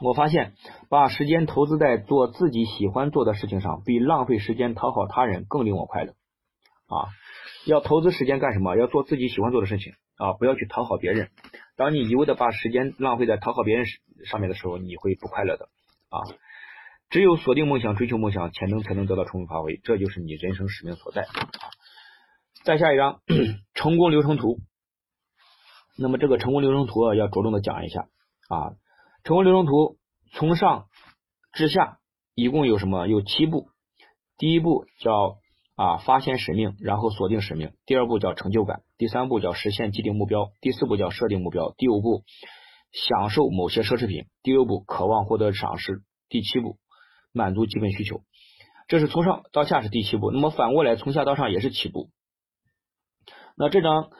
[0.00, 0.54] 我发现
[0.88, 6.12] 把时间投资在做自己喜欢做的事情上，比浪费时间讨好他人更令我快乐
[6.86, 7.08] 啊！
[7.66, 8.76] 要投资时间干什么？
[8.76, 10.32] 要做自己喜欢做的事情啊！
[10.32, 11.30] 不要去讨好别人。
[11.76, 13.86] 当你一味的把时间浪费在讨好别人
[14.26, 15.68] 上面的时候，你会不快乐的
[16.10, 16.18] 啊！”
[17.10, 21.26] 只有锁定梦想，追求梦想，潜能才能得到充分发挥，这就是你人生使命所在。
[22.64, 23.20] 再下一张
[23.74, 24.58] 成功流程图。
[25.96, 28.08] 那么这个成功流程图啊，要着重的讲一下
[28.48, 28.74] 啊。
[29.22, 29.98] 成功流程图
[30.32, 30.86] 从上
[31.52, 31.98] 至下
[32.34, 33.06] 一共有什么？
[33.06, 33.68] 有七步。
[34.38, 35.36] 第一步叫
[35.76, 37.72] 啊发现使命，然后锁定使命。
[37.86, 38.82] 第二步叫成就感。
[38.98, 40.50] 第三步叫实现既定目标。
[40.60, 41.74] 第四步叫设定目标。
[41.76, 42.24] 第五步
[42.90, 44.26] 享受某些奢侈品。
[44.42, 46.02] 第六步渴望获得赏识。
[46.28, 46.78] 第七步。
[47.36, 48.20] 满足基本需求，
[48.86, 50.30] 这是从上到下是第七步。
[50.30, 52.10] 那么反过来，从下到上也是七步。
[53.56, 54.10] 那这张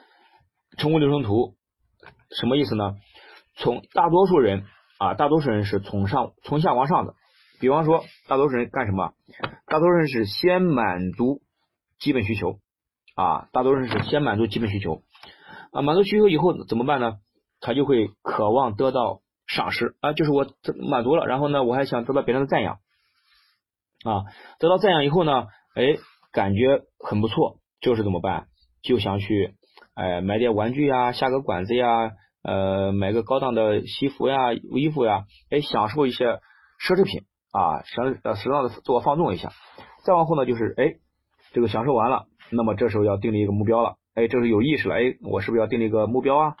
[0.77, 1.55] 成功流程图
[2.29, 2.95] 什么意思呢？
[3.57, 4.65] 从大多数人
[4.97, 7.15] 啊，大多数人是从上从下往上的。
[7.59, 9.13] 比方说，大多数人干什么？
[9.65, 11.41] 大多数人是先满足
[11.99, 12.59] 基本需求
[13.15, 15.03] 啊，大多数人是先满足基本需求
[15.71, 17.17] 啊，满足需求以后怎么办呢？
[17.61, 20.45] 他就会渴望得到赏识啊，就是我
[20.89, 22.79] 满足了，然后呢，我还想得到别人的赞扬。
[24.03, 24.25] 啊，
[24.59, 25.95] 得到赞扬以后呢，哎，
[26.31, 28.47] 感觉很不错，就是怎么办？
[28.85, 29.55] 就想去，
[29.95, 32.11] 哎，买点玩具呀，下个馆子呀，
[32.43, 36.25] 呃，买个高档的西服呀、衣服呀，哎，享受一些
[36.79, 39.49] 奢侈品啊，适呃适当的自我放纵一下。
[40.05, 40.93] 再往后呢，就是哎，
[41.51, 46.55] 这个享受完了，那么这时候要定立一个目标了，哎，这是有意识了，哎，我是不是要定立一个目标啊？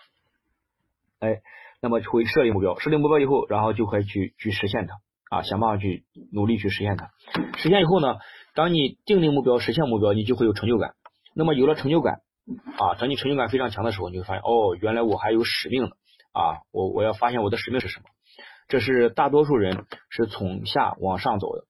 [1.19, 1.41] 哎，
[1.81, 4.95] 那么会设立目标，设立目标以后，然后就可以去去实现它。
[5.29, 7.09] 啊，想办法去努力去实现它。
[7.57, 8.15] 实现以后呢，
[8.53, 10.93] 当你定定目标、实现目标，你就会有成就感。
[11.35, 12.21] 那么有了成就感，
[12.77, 15.89] 啊，当你成就感非常强的时候，你会发现，哦，原来我还有使命的
[16.31, 18.05] 啊，我我要发现我的使命是什么。
[18.67, 21.65] 这是大多数人是从下往上走的。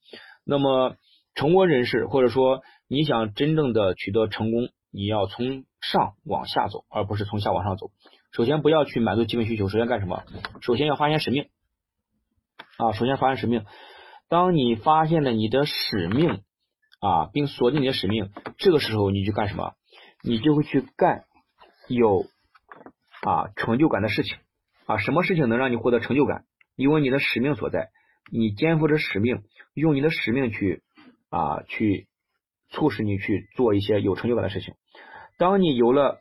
[0.45, 0.95] 那么
[1.33, 7.91] 成功人士或者说你想真正的取得成功，你要从上往下走，而不是从下往上走。
[8.31, 10.23] 首先不要去满足基本需求，首先干什么？
[10.61, 11.49] 首先要发现使命。
[12.77, 13.65] 啊，首先发现使命。
[14.29, 16.41] 当你发现了你的使命
[17.05, 19.73] 啊，并锁定你的使命，这个时候你去干什么？
[20.23, 21.25] 你就会去干
[21.87, 22.25] 有
[23.21, 24.37] 啊成就感的事情
[24.87, 24.97] 啊。
[24.97, 26.45] 什么事情能让你获得成就感？
[26.75, 27.89] 因为你的使命所在，
[28.31, 29.43] 你肩负着使命，
[29.75, 30.81] 用你的使命去
[31.29, 32.07] 啊去
[32.69, 34.73] 促使你去做一些有成就感的事情。
[35.37, 36.17] 当你有了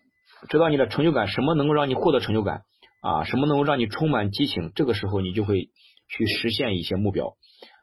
[0.50, 2.60] 知道你的成就感，什么能够让你获得成就感
[3.00, 3.24] 啊？
[3.24, 4.70] 什么能够让你充满激情？
[4.74, 5.70] 这个时候你就会
[6.08, 7.36] 去实现一些目标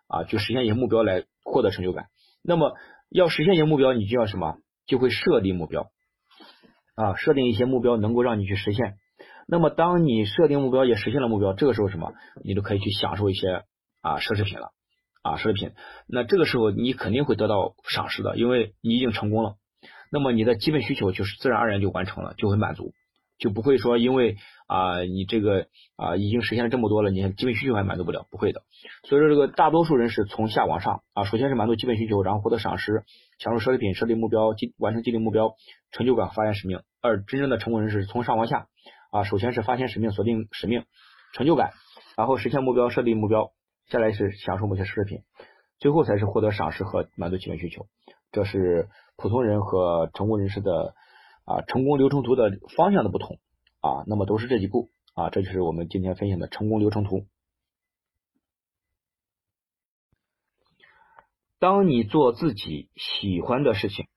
[0.08, 2.06] 啊，去实现一些目标来获得成就感。
[2.43, 2.73] 那么
[3.09, 4.57] 要实现一些目标，你就要什么？
[4.87, 5.91] 就会设定目标
[6.95, 8.95] 啊，设定一些目标能够让你去实现。
[9.47, 12.13] 那么当你设定目标也实现了目标，这个时候什么？
[12.43, 13.63] 你就可以去享受一些
[14.01, 14.71] 啊奢侈品了
[15.21, 15.71] 啊奢侈品。
[16.07, 19.55] 那这个时候你肯定会得到赏识的，因为你已经成功了。
[20.11, 22.91] 那么你的基本需求就是自然而然就完成了，就会满足，
[23.41, 24.37] 就不会说因为
[24.67, 25.65] 啊你这个
[25.95, 28.61] 啊已经实现了这么多了，你基本需求还满足不了，不会的。
[29.03, 33.03] 所以说这个大多数人是从下往上啊，首先是满足基本需求，然后获得赏识，
[33.39, 35.55] 享受奢侈品，设立目标，完成既定目标，
[35.91, 36.81] 成就感，发现使命。
[37.01, 38.67] 而真正的成功人士是从上往下
[39.09, 40.85] 啊，首先是发现使命，锁定使命，
[41.33, 41.71] 成就感，
[42.15, 43.51] 然后实现目标，设立目标，
[43.89, 45.23] 下来是享受某些奢侈品，
[45.79, 47.87] 最后才是获得赏识和满足基本需求。
[48.31, 48.87] 这是
[49.17, 50.93] 普通人和成功人士的
[51.45, 53.39] 啊成功流程图的方向的不同
[53.79, 57.25] 啊，那么都是这几步啊，这就是我们今天分享的成功流程图。
[61.59, 64.07] 当你做自己喜欢的事情，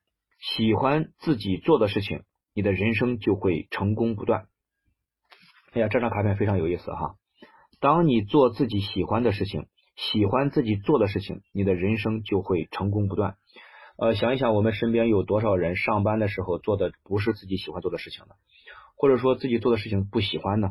[0.40, 2.22] 喜欢自己做的事情，
[2.54, 4.48] 你的人生就会成功不断。
[5.72, 7.16] 哎呀，这张卡片非常有意思哈！
[7.80, 9.66] 当你做自己喜欢的事情，
[9.96, 13.36] 喜欢自己做的事情，你的人生就会成功不断。
[13.96, 18.34] 呃，想一想，我们身边有多少人上班的时候做的不是自己喜欢做的事情呢？
[18.96, 20.70] 或者说自己做的事情不喜欢呢？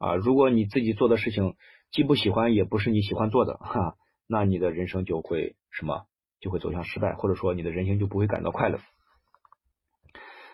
[0.00, 1.54] 啊，如果你自己做的事情
[1.92, 3.94] 既不喜欢，也不是你喜欢做的，哈，
[4.26, 6.06] 那你的人生就会什么？
[6.40, 8.80] 就会走向失败，或者说你的人生就不会感到快乐。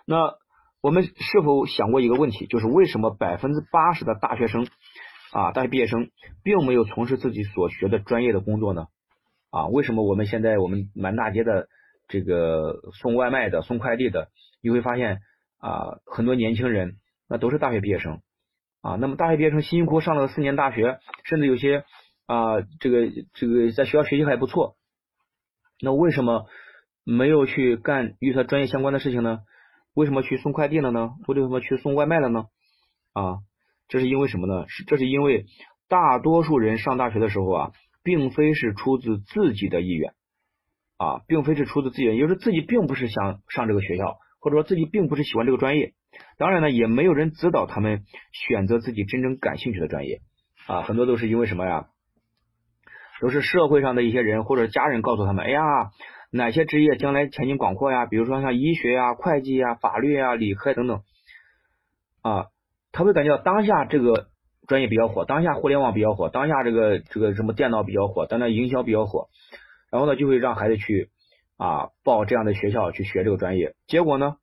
[0.05, 0.35] 那
[0.83, 4.69] 我们是否想过一个问题，就是为什么百分之八十的大学生
[5.33, 6.11] 啊，大学毕业生
[6.45, 8.89] 并没有从事自己所学的专业的工作呢？
[9.49, 11.69] 啊，为什么我们现在我们满大街的？
[12.13, 14.29] 这个送外卖的、送快递的，
[14.63, 15.21] 你会发现
[15.57, 16.97] 啊，很多年轻人
[17.27, 18.21] 那都是大学毕业生
[18.83, 18.97] 啊。
[18.97, 21.85] 那么大学毕业生辛辛苦苦上了四年大学，甚至有些
[22.27, 24.77] 啊，这个这个在学校学习还不错，
[25.81, 26.45] 那为什么
[27.03, 29.39] 没有去干与他专业相关的事情呢？
[29.95, 31.13] 为什么去送快递了呢？
[31.27, 32.45] 为什么去送外卖了呢？
[33.15, 33.39] 啊，
[33.89, 34.67] 这是因为什么呢？
[34.69, 35.47] 是这是因为
[35.89, 37.71] 大多数人上大学的时候啊，
[38.03, 40.13] 并非是出自自己的意愿。
[41.03, 45.95] 啊，并非是出自自愿，也就是自己并不是想上这个学校，或者说自己并不是喜欢这个专业。
[46.39, 50.21] 当然呢，也没有人指导他们选择自己真正感兴趣的专业。
[50.69, 51.87] 啊，很多都是因为什么呀？
[53.21, 55.61] 都是社会上的一些人或者家人告诉他们，哎呀，
[56.31, 58.07] 哪些职业将来前景广阔呀？
[58.07, 61.01] 比如说像医学呀、会计呀、法律呀、理科等等。
[62.23, 62.47] 啊，
[62.93, 64.29] 他会感觉到当下这个
[64.69, 69.29] 专业比较火，当下互联网比较火，当下这个这个什么电脑比较火，当下营销比较火。
[69.93, 71.11] 然后呢，就会让孩子去
[71.59, 74.37] 啊报这样的学校去学这个专业，结果呢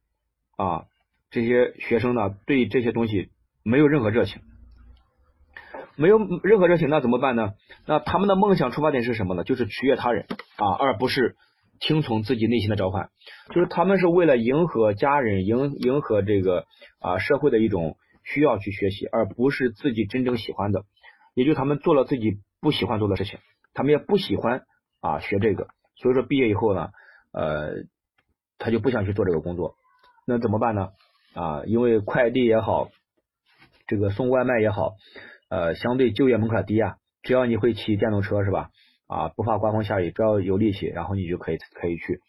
[0.55, 0.85] 啊
[1.31, 3.31] 这些学生呢对这些东西
[3.63, 4.43] 没有任何热情，
[5.95, 7.53] 没有任何热情，那怎么办呢？
[7.87, 9.43] 那他们的梦想出发点是什么呢？
[9.43, 10.27] 就是取悦他人
[10.57, 11.35] 啊，而不是
[11.79, 13.09] 听从自己内心的召唤，
[13.51, 16.67] 就是他们是为了迎合家人、迎迎合这个
[16.99, 20.83] 啊社会的一种需要去学习，而不是自己真正喜欢的，
[21.33, 23.39] 也就他们做了自己不喜欢做的事情，
[23.73, 24.61] 他们也不喜欢。
[25.01, 26.89] 啊，学这个，所以说毕业以后呢，
[27.31, 27.85] 呃，
[28.57, 29.75] 他就不想去做这个工作，
[30.25, 30.89] 那怎么办呢？
[31.33, 32.89] 啊，因为快递也好，
[33.87, 34.95] 这个送外卖也好，
[35.49, 38.71] 呃，相对就业门槛低啊，只要你会骑电动车是吧？
[39.07, 42.19] 啊，不怕刮风下雨，只要有力气，然后你就可以可以去，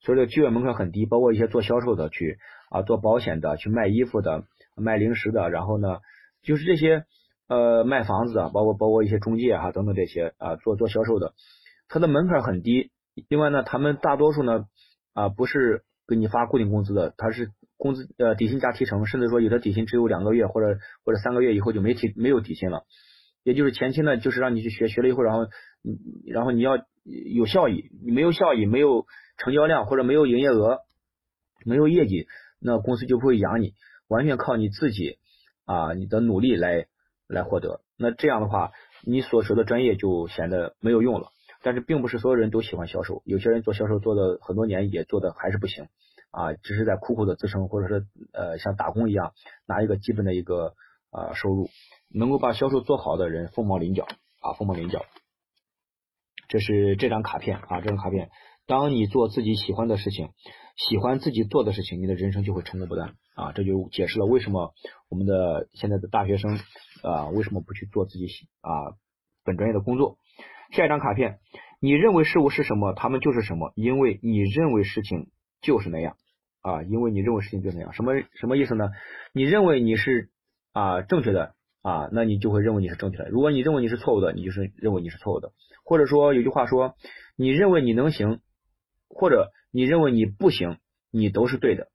[0.00, 2.38] 所以这个就业门槛很低，包括一些做销售的去
[2.70, 4.44] 啊，做保险的，去卖衣服的，
[4.76, 6.00] 卖零食的，然后呢，
[6.42, 7.04] 就是这些
[7.48, 11.32] 呃卖房子的，包括包括一些中介哈等等这些啊做做销售的。
[11.88, 12.90] 它的门槛很低，
[13.28, 14.64] 另外呢，他们大多数呢
[15.14, 22.84] 啊不是给你发固定工资的，他是工资呃底薪加提成，甚至说有的底薪只有两个月或者或者三个月以后就没提没有底薪了，
[23.42, 25.46] 也就是前期呢就是让你去学学了以后，然后
[26.26, 26.72] 然后你要
[27.04, 29.06] 有效益，你没有效益，没有
[29.38, 30.80] 成交量或者没有营业额，
[31.64, 32.26] 没有业绩，
[32.60, 33.74] 那公司就不会养你，
[34.08, 35.18] 完全靠你自己
[35.64, 36.86] 啊你的努力来
[37.28, 38.72] 来获得，那这样的话
[39.04, 41.28] 你所学的专业就显得没有用了。
[41.62, 45.88] 但是并不是所有人都喜欢销售，有些人做销售做的很多年也做的还是不行
[46.30, 49.32] 啊，只是在苦苦的支撑，或者是呃像打工一样
[49.66, 50.74] 拿一个基本的一个
[51.10, 51.68] 啊收入，
[52.08, 54.06] 能够把销售做好的人凤毛麟角
[54.40, 55.04] 啊凤毛麟角。
[56.48, 58.30] 这是这张卡片啊这张卡片，
[58.66, 60.30] 当你做自己喜欢的事情，
[60.76, 63.52] 喜欢自己做的事情，你的人生就会成功不断啊！
[63.52, 64.74] 这就解释了为什么
[65.08, 66.58] 我们的现在的大学生
[67.02, 68.26] 啊，为什么不去做自己
[68.60, 68.94] 啊
[69.42, 70.18] 本专业的工作？
[70.70, 71.38] 下一张卡片，
[71.80, 75.28] 你认为事物是什么，他们就是什么，因为你认为事情
[75.60, 76.16] 就是那样
[76.62, 78.90] 啊，因为你认为事情就那样，什么什么意思呢？
[79.32, 80.30] 你认为你是
[80.72, 85.52] 啊正确的啊，那你就会认为你是正确的；如果你认为你是错误的，你就是认为你是错误的。
[85.84, 86.94] 或者说有句话说，
[87.36, 88.40] 你认为你能行，
[89.08, 90.78] 或者你认为你不行，
[91.12, 91.88] 你都是对的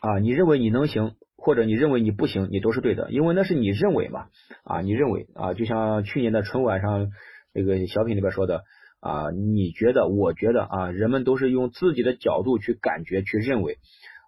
[0.00, 0.18] 啊。
[0.18, 4.26] 你认为你能行，或者你认为你不行，你都是对的，因为那是你认为嘛
[4.64, 7.10] 啊，你认为啊，就像去年的春晚上
[7.52, 8.64] 这个小品里边说的
[9.00, 13.78] 啊，你觉得，我觉得啊，人们都是用自己的角度去感觉去认为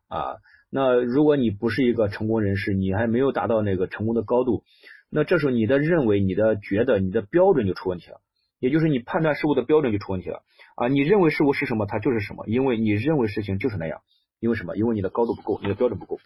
[0.09, 0.37] 啊。
[0.71, 4.65] 那如果你不是一个成功人士，你还没有达到那个成功的高度，
[5.11, 8.21] 那这时候你的认为、你的觉得、你的标准就出问题了。
[8.59, 10.45] 也就是你判断事物的标准就出问题了
[10.77, 10.87] 啊！
[10.87, 14.03] 你认为事物是什么，它就是什么，因为你认为事情就是那样，
[14.39, 14.77] 因为什么？
[14.77, 16.21] 因为你的高度不够，你的标准不够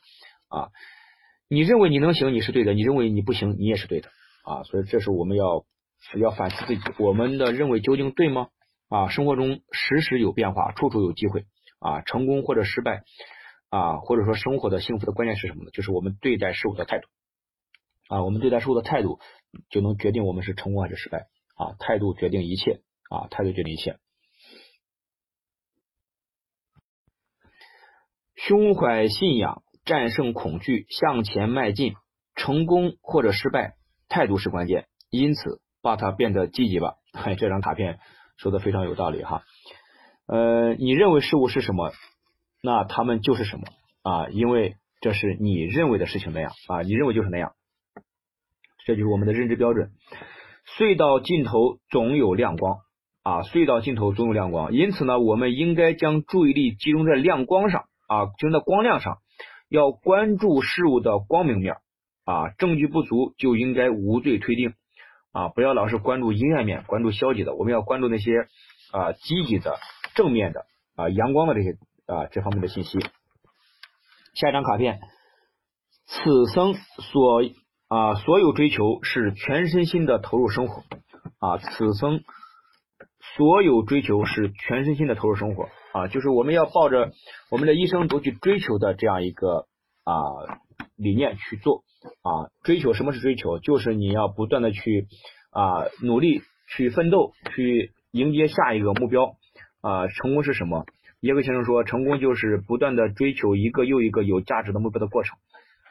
[0.48, 0.68] 啊！
[1.48, 4.10] 你认为你能行，你是对的；你认为你不行，你也是对的
[4.44, 4.64] 啊！
[4.64, 5.64] 所以这时候我们要
[6.18, 8.48] 要反思自己，我们的认为究竟对吗？
[8.88, 9.08] 啊！
[9.08, 11.44] 生活中时时有变化，处处有机会
[11.80, 12.02] 啊！
[12.02, 13.02] 成功或者失败
[13.68, 15.70] 啊，或者说生活的幸福的关键是什么呢？
[15.72, 17.08] 就是我们对待事物的态度
[18.08, 18.22] 啊！
[18.22, 19.18] 我们对待事物的态度
[19.70, 21.26] 就能决定我们是成功还是失败。
[21.56, 23.98] 啊，态度决定一切啊，态度决定一切。
[28.36, 31.94] 胸怀信仰，战胜恐惧，向前迈进，
[32.34, 33.74] 成功或者失败，
[34.08, 34.86] 态度是关键。
[35.08, 36.94] 因此，把它变得积极吧。
[37.14, 38.00] 嘿，这张卡片
[38.36, 39.42] 说的非常有道理哈。
[40.26, 41.92] 呃，你认为事物是什么，
[42.60, 43.62] 那他们就是什么
[44.02, 44.28] 啊？
[44.30, 47.52] 因为这是你认为的事情那样啊，你认为就是那样。
[48.84, 49.92] 这就是我们的认知标准。
[50.76, 52.78] 隧道尽头总有亮光
[53.22, 53.42] 啊！
[53.42, 59.18] 隧道尽头总有亮光，因此呢，我们应该将注意力集中在亮光上啊，集中在光亮上，
[59.68, 61.76] 要关注事物的光明面
[62.24, 62.48] 啊。
[62.58, 64.74] 证据不足就应该无罪推定
[65.36, 68.32] 啊，不要老是关注阴暗面，关注消极的，我们要关注那些
[68.92, 69.76] 啊积极的、
[70.14, 70.64] 正面的
[70.94, 71.72] 啊阳光的这些
[72.06, 72.98] 啊这方面的信息。
[74.34, 75.00] 下一张卡片，
[76.06, 77.42] 此生所。
[77.88, 80.82] 啊，所有追求是全身心的投入生活
[81.38, 81.58] 啊！
[81.58, 82.24] 此生
[83.36, 86.08] 所有追求是全身心的投入生活啊！
[86.08, 87.12] 就是我们要抱着
[87.48, 89.68] 我们的一生都去追求的这样一个
[90.02, 90.16] 啊
[90.96, 91.84] 理念去做
[92.22, 92.50] 啊！
[92.62, 93.58] 追求什么是追求？
[93.58, 95.06] 就是你要不断的去
[95.50, 99.36] 啊努力去奋斗，去迎接下一个目标
[99.80, 100.08] 啊！
[100.08, 100.86] 成功是什么？
[101.20, 105.38] 耶格先生说，成功就是不断的追求一个又一个有价值的目标的过程。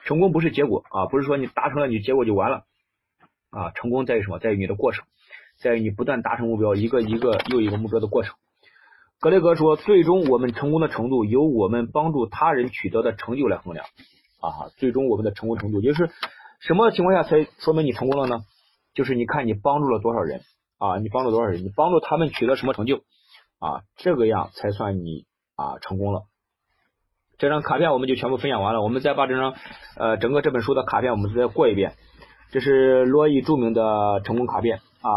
[0.06, 2.64] 成功不是结果啊，不是说你达成了你结果就完了
[3.50, 3.72] 啊。
[3.72, 4.40] 成功在于什么？
[4.40, 5.06] 在于你的过程，
[5.58, 8.36] 在于你不断达成目标，一个一个又一个目标的过程。
[9.20, 13.86] 格雷格说，最终我们成功的程度由我们帮助他人取得的成就来衡量
[14.48, 14.70] 啊。
[14.78, 16.10] 最终我们的成功程度就是
[16.60, 18.44] 什么情况下才说明你成功了呢？
[18.94, 20.42] 就是你看你帮助了多少人
[20.78, 22.98] 啊，你帮助多少人，你帮助他们取得什么成就
[23.60, 25.26] 啊，这个样才算你
[25.56, 26.24] 啊成功了。
[27.38, 29.56] 这张卡片我们就全部分享完了，我们再把这张
[29.98, 31.94] 呃整个这本书的卡片我们再过一遍。
[32.52, 35.12] 这是罗伊著名的成功卡片啊，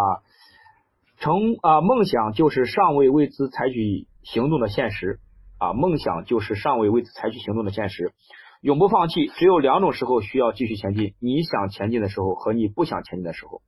[1.18, 5.20] 成啊梦想就是尚未为之采取行动的现实
[5.58, 8.12] 啊，梦想就是尚未为之采取行动的现实，
[8.60, 9.26] 永不放弃。
[9.36, 13.62] 只有两种时候需要继续前进：你想前进的时候和你不想前进的时候。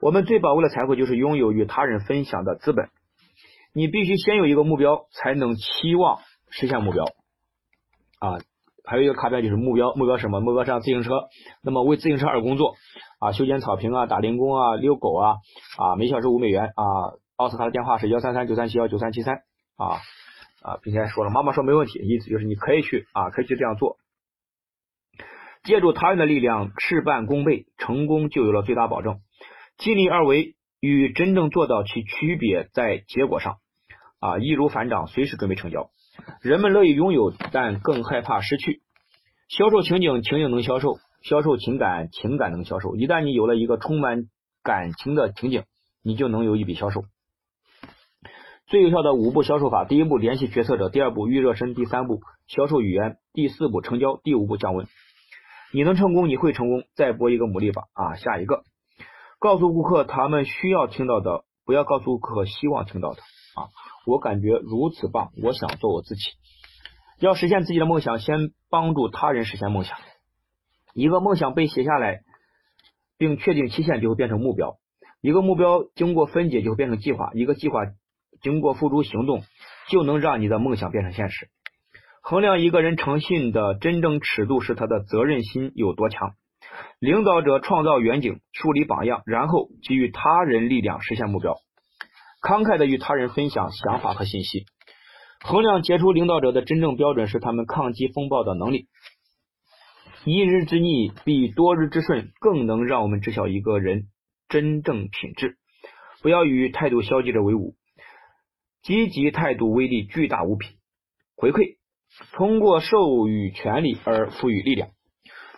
[0.00, 2.88] 我们最宝贵的财富就是拥有与他人分享的资本。
[3.74, 6.20] 你必须先有一个目标，才能期望
[6.50, 7.04] 实现目标。
[8.18, 8.38] 啊，
[8.84, 10.40] 还有一个卡片就是目标，目标什么？
[10.40, 11.10] 目标上自行车，
[11.62, 12.74] 那么为自行车而工作
[13.20, 15.34] 啊，修剪草坪啊，打零工啊，遛狗啊，
[15.76, 17.18] 啊，每小时五美元啊。
[17.36, 19.36] 奥斯卡的电话是幺三三九三七幺九三七三
[19.76, 20.00] 啊
[20.62, 23.98] 啊，并且说了，妈妈说没问题，意思就是你可以去啊，可以去这样做。
[25.62, 29.20] 借助他人的力量，事半功倍，成功就有了最大保证。
[29.76, 33.58] 尽力而为与真正做到其区别在结果上
[34.18, 35.90] 啊，易如反掌，随时准备成交。
[36.40, 38.82] 人们乐意拥有，但更害怕失去。
[39.48, 42.96] 销售情景，情景能销售；销售情感，情感能销售。
[42.96, 44.24] 一旦你有了一个充满
[44.62, 45.64] 感情的情景，
[46.02, 47.04] 你就能有一笔销售。
[48.68, 54.86] 最有效的五步销售法：第一步，联系决策者；第二步，预热身；第三步，销售语言；第四步，成交；第五步，降温。
[55.72, 56.84] 你能成功，你会成功。
[56.94, 57.84] 再拨一个牡蛎吧。
[57.94, 58.64] 啊，下一个，
[59.38, 63.20] 告诉顾客他们需要听到的，不要告诉顾客希望听到的。
[63.54, 63.72] 啊。
[64.06, 66.32] 我感觉如此棒，我想做我自己。
[67.20, 69.98] 要实现自己的梦想，先帮助他人实现梦想。
[70.92, 72.20] 一个梦想被写下来，
[73.16, 74.76] 并确定期限，就会变成目标。
[75.22, 77.30] 一个目标经过分解，就会变成计划。
[77.32, 77.80] 一个计划
[78.42, 79.42] 经过付诸行动，
[79.88, 81.48] 就能让你的梦想变成现实。
[82.22, 86.32] 衡量一个人诚信的真正尺度是他的责任心有多强。
[87.00, 91.54] 领导者创造远景，树立榜样，然后给予他人力量实现目标，
[92.42, 94.66] 慷慨的与他人分享想法和信息。
[95.44, 98.88] 衡量杰出领导者的真正标准是他们抗击风暴的能力。
[100.24, 104.08] 一日之逆比多日之顺更能让我们知晓一个人
[104.48, 105.56] 真正品质。
[106.20, 107.76] 不要与态度消极者为伍，
[108.82, 110.66] 积极态度威力巨大无比。
[111.36, 111.76] 回馈
[112.32, 114.90] 通过授予权利而赋予力量。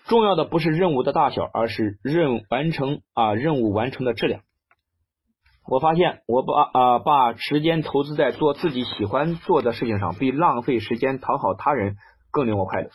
[0.06, 4.42] 重要的不是任务的大小，而是任完成啊任务完成的质量。
[5.68, 11.94] 我发现我把啊把时间投资在做自己喜欢做的事情上，比浪费时间讨好他人
[12.32, 12.90] 更令我快乐。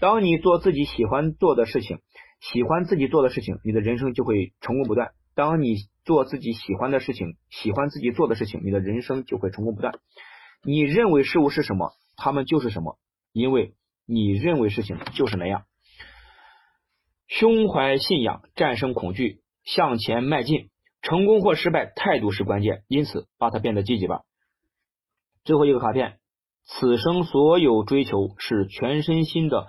[0.00, 1.98] 当你做自己喜欢做的事情，
[2.40, 5.12] 喜欢自己做的事情，你的人生就会成功不断。
[5.34, 9.94] 当你做自己喜欢的事情，喜欢自己做的事情，你的人生就会成功不断。
[10.62, 12.98] 你认为事物是什么，他们就是什么，
[13.32, 13.74] 因为
[14.06, 15.64] 你认为事情就是那样。
[17.26, 20.70] 胸怀信仰，战胜恐惧，向前迈进。
[21.02, 24.22] 成功或失败，态度是关键，因此把它变得积极吧。
[25.44, 26.18] 最后一个卡片，
[26.64, 29.66] 此生所有追求是全身心的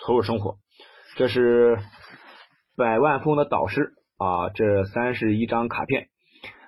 [0.00, 0.56] 投入生活。
[1.16, 1.78] 这是
[2.74, 6.08] 百万富翁的导师啊，这三十一张卡片。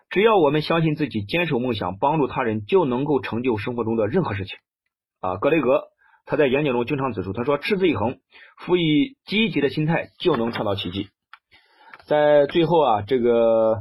[0.08, 4.56] 只要我们相信自己，坚守梦想，帮助他人，就能够成就生活中的任何事情
[5.20, 5.36] 啊。
[5.36, 5.84] 格雷格。
[6.26, 8.18] 他在演讲中经常指出，他说：“持之以恒，
[8.56, 11.08] 赋予积极的心态，就能创造奇迹。”
[12.06, 13.78] 在最后啊，这个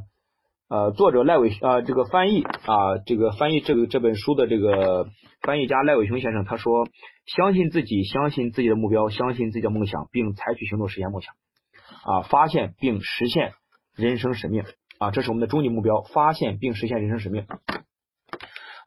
[0.68, 5.10] 呃，作者赖伟啊，这个翻译啊，这个翻译这个这本书的这个
[5.42, 6.88] 翻译家赖伟雄先生他说
[7.38, 11.36] ：“相信自己，相信自己的目标，相信自己的梦想，并采取行动实现梦想
[12.06, 13.52] 啊，发现并实现
[14.00, 14.64] 人生使命
[14.98, 17.46] 啊，这是我们的终极目标，发现并实现人生使命。”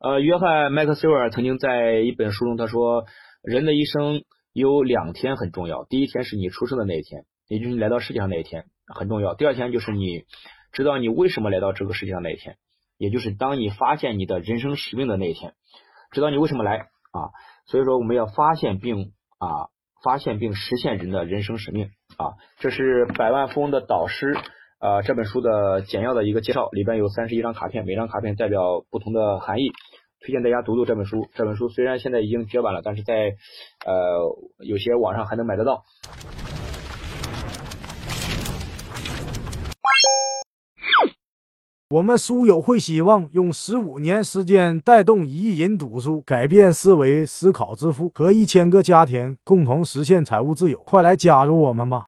[0.00, 3.06] 呃，约翰麦克斯韦尔曾经在一本书中他说。
[3.44, 9.34] 人的一生有两天很重要，第一天是你出生的那一天，也就是你来到世界上那一天很重要。
[9.34, 10.22] 第二天就是你
[10.70, 12.56] 知道你为什么来到这个世界上那一天，
[12.98, 15.54] 也就是当你发现你的人生使命的那一天，
[16.12, 16.76] 知道你为什么来
[17.10, 17.34] 啊。
[17.66, 19.10] 所以说我们要发现并
[19.40, 19.70] 啊
[20.04, 22.38] 发现并实现人的人生使命啊。
[22.60, 24.38] 这是百万富翁的导师
[24.82, 29.70] 啊这本书的简要的一个介绍，里边有三十一张卡片，每张卡片代表不同的含义。
[30.20, 31.28] 推荐大家读读这本书。
[31.36, 33.36] 这本书虽然现在已经绝版了，但是在
[33.86, 35.84] 呃有些网上还能买得到。
[41.90, 50.78] 我们书友会希望用十五年时间带动一亿人读书，改变思维，思考致富，和一千个家庭共同实现财务自由。
[50.80, 52.06] 快来加入我们吧！